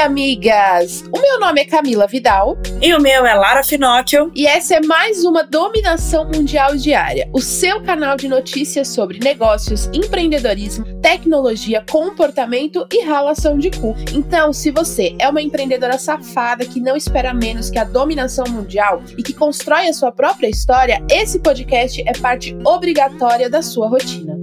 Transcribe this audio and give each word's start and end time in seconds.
amigas! 0.00 1.04
O 1.12 1.20
meu 1.20 1.38
nome 1.38 1.60
é 1.60 1.64
Camila 1.64 2.06
Vidal. 2.06 2.56
E 2.80 2.94
o 2.94 3.00
meu 3.00 3.26
é 3.26 3.34
Lara 3.34 3.62
Finocchio. 3.62 4.32
E 4.34 4.46
essa 4.46 4.76
é 4.76 4.80
mais 4.80 5.24
uma 5.24 5.44
Dominação 5.44 6.24
Mundial 6.24 6.74
Diária, 6.74 7.28
o 7.34 7.40
seu 7.40 7.82
canal 7.82 8.16
de 8.16 8.26
notícias 8.26 8.88
sobre 8.88 9.18
negócios, 9.18 9.90
empreendedorismo, 9.92 10.86
tecnologia, 11.02 11.84
comportamento 11.90 12.86
e 12.90 13.04
ralação 13.04 13.58
de 13.58 13.70
cu. 13.70 13.94
Então, 14.14 14.52
se 14.52 14.70
você 14.70 15.14
é 15.18 15.28
uma 15.28 15.42
empreendedora 15.42 15.98
safada 15.98 16.64
que 16.64 16.80
não 16.80 16.96
espera 16.96 17.34
menos 17.34 17.68
que 17.68 17.78
a 17.78 17.84
dominação 17.84 18.46
mundial 18.48 19.02
e 19.18 19.22
que 19.22 19.34
constrói 19.34 19.88
a 19.88 19.92
sua 19.92 20.10
própria 20.10 20.48
história, 20.48 21.04
esse 21.10 21.38
podcast 21.40 22.02
é 22.06 22.12
parte 22.12 22.56
obrigatória 22.64 23.50
da 23.50 23.60
sua 23.60 23.88
rotina. 23.88 24.40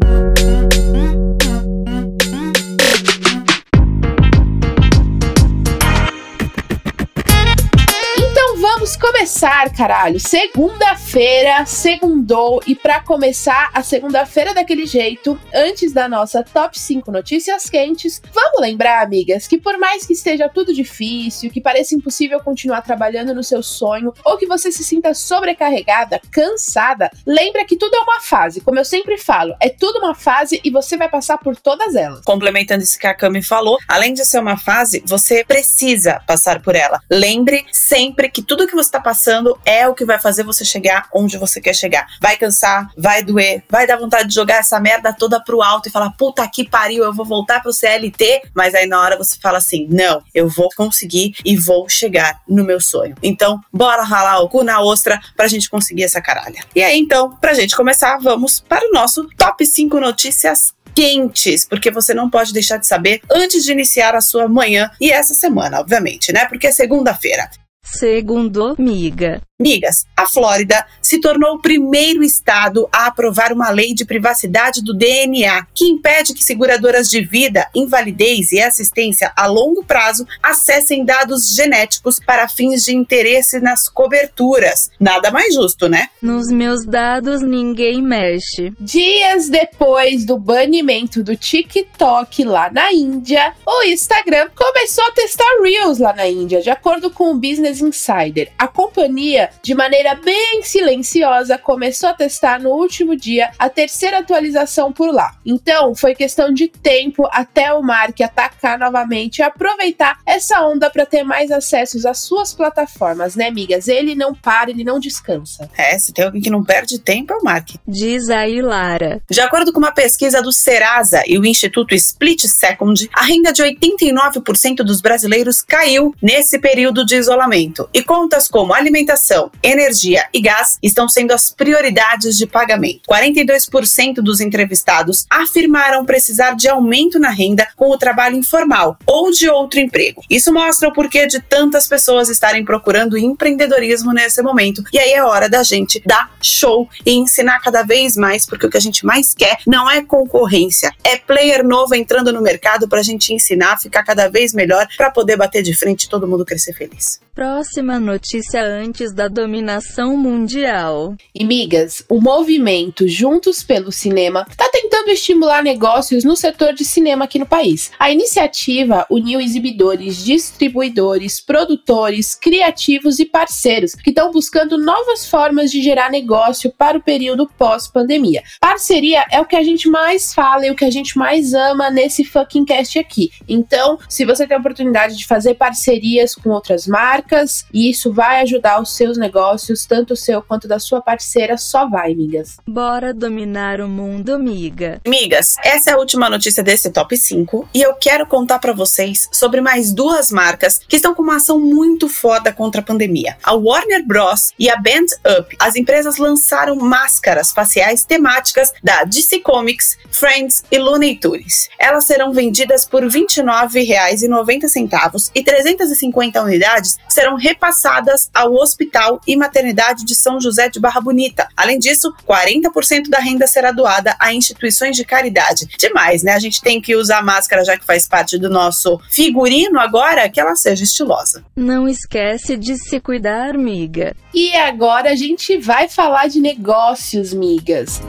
Começar, 9.08 9.74
caralho. 9.74 10.20
Segunda-feira, 10.20 11.66
segundou. 11.66 12.62
E 12.68 12.76
para 12.76 13.00
começar 13.00 13.70
a 13.74 13.82
segunda-feira 13.82 14.54
daquele 14.54 14.86
jeito, 14.86 15.40
antes 15.54 15.94
da 15.94 16.10
nossa 16.10 16.44
top 16.44 16.78
5 16.78 17.10
notícias 17.10 17.70
quentes, 17.70 18.22
vamos 18.34 18.60
lembrar, 18.60 19.02
amigas, 19.02 19.48
que 19.48 19.58
por 19.58 19.78
mais 19.78 20.06
que 20.06 20.12
esteja 20.12 20.50
tudo 20.50 20.74
difícil, 20.74 21.50
que 21.50 21.62
pareça 21.62 21.96
impossível 21.96 22.42
continuar 22.42 22.82
trabalhando 22.82 23.34
no 23.34 23.44
seu 23.44 23.64
sonho, 23.64 24.14
ou 24.26 24.38
que 24.38 24.46
você 24.46 24.74
se 24.74 24.84
sinta 24.84 25.14
sobrecarregada, 25.14 26.20
cansada, 26.30 27.10
lembra 27.26 27.64
que 27.64 27.78
tudo 27.78 27.96
é 27.96 28.02
uma 28.02 28.20
fase. 28.20 28.60
Como 28.60 28.78
eu 28.78 28.86
sempre 28.86 29.18
falo, 29.18 29.56
é 29.62 29.70
tudo 29.70 30.00
uma 30.00 30.16
fase 30.16 30.60
e 30.66 30.70
você 30.70 30.98
vai 30.98 31.08
passar 31.08 31.38
por 31.38 31.56
todas 31.56 31.96
elas. 31.96 32.26
Complementando 32.26 32.84
isso 32.84 33.00
que 33.00 33.08
a 33.08 33.14
Cami 33.14 33.42
falou, 33.42 33.78
além 33.88 34.14
de 34.14 34.26
ser 34.26 34.40
uma 34.40 34.58
fase, 34.58 35.02
você 35.06 35.46
precisa 35.46 36.22
passar 36.28 36.62
por 36.62 36.76
ela. 36.76 37.00
Lembre 37.10 37.66
sempre 37.72 38.30
que 38.30 38.42
tudo 38.42 38.68
que 38.68 38.76
você 38.76 38.97
está 38.97 38.97
passando 39.02 39.58
é 39.66 39.88
o 39.88 39.94
que 39.94 40.06
vai 40.06 40.20
fazer 40.20 40.44
você 40.44 40.64
chegar 40.64 41.08
onde 41.14 41.38
você 41.38 41.60
quer 41.62 41.74
chegar. 41.74 42.08
Vai 42.22 42.38
cansar, 42.38 42.90
vai 42.98 43.24
doer, 43.24 43.64
vai 43.70 43.88
dar 43.88 43.98
vontade 43.98 44.30
de 44.30 44.36
jogar 44.36 44.58
essa 44.58 44.80
merda 44.80 45.14
toda 45.14 45.42
pro 45.42 45.62
alto 45.62 45.90
e 45.90 45.92
falar, 45.92 46.12
puta 46.12 46.48
que 46.48 46.68
pariu, 46.68 47.04
eu 47.04 47.14
vou 47.14 47.26
voltar 47.26 47.62
pro 47.62 47.74
CLT, 47.74 48.44
mas 48.56 48.74
aí 48.74 48.88
na 48.88 49.00
hora 49.02 49.18
você 49.18 49.38
fala 49.42 49.58
assim, 49.58 49.88
não, 49.90 50.22
eu 50.34 50.48
vou 50.48 50.70
conseguir 50.76 51.34
e 51.44 51.56
vou 51.58 51.88
chegar 51.90 52.42
no 52.48 52.64
meu 52.64 52.80
sonho. 52.80 53.16
Então, 53.22 53.60
bora 53.72 54.04
ralar 54.04 54.40
o 54.40 54.50
cu 54.50 54.64
na 54.64 54.82
ostra 54.82 55.20
pra 55.36 55.48
gente 55.48 55.70
conseguir 55.70 56.04
essa 56.04 56.22
caralha. 56.22 56.64
E 56.76 56.84
aí, 56.84 56.98
então, 56.98 57.36
pra 57.38 57.54
gente 57.54 57.76
começar, 57.76 58.18
vamos 58.18 58.60
para 58.60 58.88
o 58.88 58.92
nosso 58.92 59.28
top 59.38 59.66
5 59.66 60.00
notícias 60.00 60.74
quentes, 60.98 61.64
porque 61.64 61.92
você 61.92 62.12
não 62.12 62.28
pode 62.28 62.52
deixar 62.52 62.78
de 62.78 62.88
saber 62.88 63.22
antes 63.32 63.64
de 63.64 63.72
iniciar 63.72 64.16
a 64.16 64.22
sua 64.22 64.48
manhã 64.48 64.90
e 65.00 65.12
essa 65.12 65.36
semana, 65.36 65.80
obviamente, 65.80 66.34
né? 66.34 66.46
Porque 66.46 66.66
é 66.66 66.72
segunda-feira. 66.72 67.48
Segundo 67.90 68.76
Miga. 68.78 69.42
Migas, 69.60 70.06
a 70.16 70.28
Flórida 70.30 70.86
se 71.02 71.20
tornou 71.20 71.56
o 71.56 71.60
primeiro 71.60 72.24
estado 72.24 72.88
a 72.92 73.08
aprovar 73.08 73.52
uma 73.52 73.72
lei 73.72 73.92
de 73.92 74.06
privacidade 74.06 74.84
do 74.84 74.94
DNA 74.94 75.66
que 75.74 75.86
impede 75.86 76.36
que 76.36 76.44
seguradoras 76.44 77.10
de 77.10 77.22
vida, 77.22 77.68
invalidez 77.74 78.52
e 78.52 78.62
assistência 78.62 79.34
a 79.36 79.48
longo 79.48 79.84
prazo 79.84 80.28
acessem 80.44 81.04
dados 81.04 81.56
genéticos 81.56 82.20
para 82.20 82.48
fins 82.48 82.84
de 82.84 82.96
interesse 82.96 83.60
nas 83.60 83.90
coberturas. 83.90 84.92
Nada 85.00 85.32
mais 85.32 85.56
justo, 85.56 85.90
né? 85.90 86.10
Nos 86.22 86.52
meus 86.52 86.86
dados 86.86 87.42
ninguém 87.42 88.00
mexe. 88.00 88.72
Dias 88.80 89.50
depois 89.50 90.24
do 90.24 90.38
banimento 90.38 91.24
do 91.24 91.36
TikTok 91.36 92.44
lá 92.44 92.70
na 92.72 92.94
Índia, 92.94 93.56
o 93.66 93.84
Instagram 93.86 94.50
começou 94.56 95.04
a 95.06 95.12
testar 95.14 95.64
Reels 95.64 95.98
lá 95.98 96.14
na 96.14 96.28
Índia, 96.28 96.62
de 96.62 96.70
acordo 96.70 97.10
com 97.10 97.32
o 97.32 97.40
Business 97.40 97.82
Insider. 97.82 98.52
A 98.56 98.68
companhia 98.68 99.47
de 99.62 99.74
maneira 99.74 100.16
bem 100.16 100.62
silenciosa, 100.64 101.58
começou 101.58 102.10
a 102.10 102.14
testar 102.14 102.60
no 102.60 102.70
último 102.70 103.16
dia 103.16 103.52
a 103.58 103.70
terceira 103.70 104.20
atualização 104.20 104.92
por 104.92 105.14
lá. 105.14 105.36
Então, 105.46 105.96
foi 105.96 106.16
questão 106.16 106.54
de 106.54 106.68
tempo 106.68 107.28
até 107.32 107.74
o 107.74 107.82
Mark 107.82 108.20
atacar 108.22 108.78
novamente 108.78 109.40
e 109.40 109.44
aproveitar 109.44 110.20
essa 110.26 110.62
onda 110.66 110.90
para 110.90 111.06
ter 111.06 111.24
mais 111.24 111.52
acessos 111.52 112.06
às 112.06 112.20
suas 112.20 112.54
plataformas, 112.54 113.36
né, 113.36 113.48
amigas? 113.48 113.88
Ele 113.88 114.16
não 114.16 114.34
para, 114.34 114.70
ele 114.70 114.84
não 114.84 115.00
descansa. 115.00 115.70
É, 115.78 115.98
se 115.98 116.14
tem 116.14 116.26
alguém 116.26 116.42
que 116.42 116.50
não 116.50 116.64
perde 116.64 117.00
tempo, 117.00 117.34
é 117.34 117.38
o 117.38 117.44
Mark. 117.44 117.70
Diz 117.88 118.30
aí, 118.30 118.62
Lara. 118.62 119.22
De 119.30 119.40
acordo 119.40 119.72
com 119.72 119.80
uma 119.80 119.92
pesquisa 119.92 120.42
do 120.42 120.52
Serasa 120.52 121.24
e 121.26 121.38
o 121.38 121.46
Instituto 121.46 121.96
Split 121.96 122.46
Second, 122.46 123.10
a 123.14 123.24
renda 123.24 123.52
de 123.52 123.64
89% 123.64 124.78
dos 124.78 125.02
brasileiros 125.02 125.62
caiu 125.62 126.14
nesse 126.22 126.60
período 126.60 127.06
de 127.06 127.16
isolamento. 127.16 127.90
E 127.94 128.04
contas 128.04 128.48
como 128.48 128.74
alimentação, 128.74 129.37
energia 129.62 130.26
e 130.34 130.42
gás 130.42 130.78
estão 130.82 131.08
sendo 131.08 131.32
as 131.32 131.50
prioridades 131.52 132.38
de 132.38 132.46
pagamento. 132.48 133.02
42% 133.10 134.16
dos 134.16 134.40
entrevistados 134.42 135.26
afirmaram 135.30 136.06
precisar 136.06 136.56
de 136.56 136.68
aumento 136.68 137.20
na 137.20 137.30
renda 137.30 137.68
com 137.76 137.90
o 137.90 137.98
trabalho 137.98 138.36
informal 138.36 138.98
ou 139.06 139.32
de 139.32 139.50
outro 139.50 139.80
emprego. 139.80 140.22
Isso 140.30 140.54
mostra 140.54 140.90
o 140.90 140.94
porquê 140.94 141.28
de 141.28 141.42
tantas 141.42 141.88
pessoas 141.88 142.30
estarem 142.30 142.64
procurando 142.64 143.18
empreendedorismo 143.18 144.14
nesse 144.14 144.42
momento. 144.42 144.84
E 144.92 145.00
aí 145.00 145.12
é 145.12 145.24
hora 145.24 145.50
da 145.50 145.64
gente 145.64 146.02
dar 146.06 146.32
show 146.42 146.90
e 147.06 147.14
ensinar 147.14 147.60
cada 147.60 147.84
vez 147.84 148.16
mais, 148.16 148.46
porque 148.46 148.66
o 148.66 148.70
que 148.70 148.78
a 148.78 148.82
gente 148.82 149.06
mais 149.06 149.34
quer 149.34 149.58
não 149.66 149.90
é 149.90 150.04
concorrência, 150.04 150.92
é 151.04 151.18
player 151.18 151.64
novo 151.64 151.96
entrando 151.96 152.32
no 152.32 152.42
mercado 152.42 152.88
para 152.88 153.00
a 153.00 153.04
gente 153.04 153.34
ensinar, 153.34 153.80
ficar 153.80 154.04
cada 154.04 154.28
vez 154.30 154.54
melhor 154.54 154.88
para 154.96 155.12
poder 155.12 155.38
bater 155.38 155.62
de 155.62 155.74
frente 155.74 156.04
e 156.04 156.10
todo 156.10 156.28
mundo 156.28 156.46
crescer 156.46 156.74
feliz. 156.74 157.27
Próxima 157.38 158.00
notícia 158.00 158.64
antes 158.66 159.14
da 159.14 159.28
dominação 159.28 160.18
mundial. 160.18 161.16
E 161.36 161.46
migas, 161.46 162.04
o 162.10 162.20
movimento 162.20 163.08
Juntos 163.08 163.62
pelo 163.62 163.92
Cinema 163.92 164.44
está 164.50 164.68
tentando 164.74 165.12
estimular 165.12 165.62
negócios 165.62 166.24
no 166.24 166.36
setor 166.36 166.74
de 166.74 166.84
cinema 166.84 167.26
aqui 167.26 167.38
no 167.38 167.46
país. 167.46 167.92
A 168.00 168.10
iniciativa 168.10 169.06
uniu 169.08 169.40
exibidores, 169.40 170.26
distribuidores, 170.26 171.40
produtores, 171.40 172.34
criativos 172.34 173.20
e 173.20 173.26
parceiros 173.26 173.94
que 173.94 174.10
estão 174.10 174.32
buscando 174.32 174.76
novas 174.76 175.30
formas 175.30 175.70
de 175.70 175.80
gerar 175.80 176.10
negócio 176.10 176.74
para 176.76 176.98
o 176.98 177.04
período 177.04 177.48
pós-pandemia. 177.56 178.42
Parceria 178.60 179.24
é 179.32 179.40
o 179.40 179.46
que 179.46 179.56
a 179.56 179.64
gente 179.64 179.88
mais 179.88 180.34
fala 180.34 180.66
e 180.66 180.72
o 180.72 180.76
que 180.76 180.86
a 180.86 180.90
gente 180.90 181.16
mais 181.16 181.54
ama 181.54 181.92
nesse 181.92 182.24
fucking 182.24 182.66
cast 182.66 182.98
aqui. 182.98 183.30
Então, 183.48 184.00
se 184.10 184.26
você 184.26 184.48
tem 184.48 184.58
a 184.58 184.60
oportunidade 184.60 185.16
de 185.16 185.28
fazer 185.28 185.54
parcerias 185.54 186.34
com 186.34 186.50
outras 186.50 186.88
marcas, 186.88 187.27
marcas 187.28 187.66
e 187.74 187.90
isso 187.90 188.14
vai 188.14 188.42
ajudar 188.42 188.80
os 188.82 188.96
seus 188.96 189.18
negócios, 189.18 189.86
tanto 189.86 190.14
o 190.14 190.18
seu 190.18 190.42
quanto 190.42 190.66
da 190.68 190.80
sua 190.80 191.02
parceira. 191.02 191.58
Só 191.58 191.88
vai, 191.88 192.16
migas. 192.16 192.58
Bora 192.66 193.14
dominar 193.14 193.82
o 193.82 193.90
mundo, 193.90 194.34
amiga. 194.34 195.02
Migas, 195.06 195.56
essa 195.64 195.92
é 195.92 195.94
a 195.94 195.98
última 195.98 196.30
notícia 196.30 196.64
desse 196.64 196.90
top 196.90 197.18
5 197.18 197.70
e 197.74 197.82
eu 197.82 197.94
quero 197.96 198.26
contar 198.26 198.60
para 198.60 198.72
vocês 198.74 199.28
sobre 199.32 199.62
mais 199.62 199.92
duas 199.92 200.32
marcas 200.32 200.80
que 200.80 200.96
estão 200.96 201.14
com 201.14 201.22
uma 201.22 201.36
ação 201.36 201.60
muito 201.60 202.08
foda 202.08 202.54
contra 202.54 202.80
a 202.82 202.84
pandemia. 202.84 203.38
A 203.44 203.54
Warner 203.54 204.06
Bros. 204.06 204.54
e 204.58 204.70
a 204.70 204.78
Band 204.78 205.08
Up. 205.40 205.56
As 205.60 205.76
empresas 205.76 206.18
lançaram 206.18 206.76
máscaras 206.76 207.52
faciais 207.52 208.06
temáticas 208.06 208.72
da 208.84 209.04
DC 209.04 209.42
Comics, 209.42 209.98
Friends 210.10 210.64
e 210.72 210.78
Looney 210.78 211.20
Tunes. 211.20 211.68
Elas 211.78 212.06
serão 212.06 212.32
vendidas 212.32 212.86
por 212.86 213.04
R$ 213.04 213.10
29,90 213.10 215.32
e 215.36 215.44
350 215.44 216.42
unidades 216.42 216.98
serão 217.18 217.36
repassadas 217.36 218.30
ao 218.32 218.54
Hospital 218.54 219.20
e 219.26 219.36
Maternidade 219.36 220.06
de 220.06 220.14
São 220.14 220.40
José 220.40 220.70
de 220.70 220.80
Barra 220.80 221.02
Bonita. 221.02 221.48
Além 221.58 221.80
disso, 221.80 222.14
40% 222.28 223.10
da 223.10 223.18
renda 223.18 223.48
será 223.48 223.72
doada 223.72 224.16
a 224.20 224.32
instituições 224.32 224.96
de 224.96 225.04
caridade. 225.04 225.66
Demais, 225.80 226.22
né? 226.22 226.34
A 226.34 226.40
gente 226.40 226.62
tem 226.62 226.80
que 226.80 226.96
usar 226.96 227.24
máscara 227.24 227.66
já 227.66 227.76
que 227.76 227.84
faz 227.84 228.08
parte 228.08 228.38
do 228.38 228.52
nosso 228.52 229.00
figurino 229.10 229.80
agora, 229.80 230.30
que 230.30 230.40
ela 230.40 230.56
seja 230.56 230.84
estilosa. 230.84 231.44
Não 231.56 231.88
esquece 231.88 232.56
de 232.56 232.78
se 232.78 233.00
cuidar, 233.00 233.56
amiga. 233.56 234.16
E 234.32 234.54
agora 234.54 235.10
a 235.10 235.16
gente 235.16 235.58
vai 235.58 235.90
falar 235.90 236.28
de 236.28 236.40
negócios, 236.40 237.34
migas. 237.34 238.00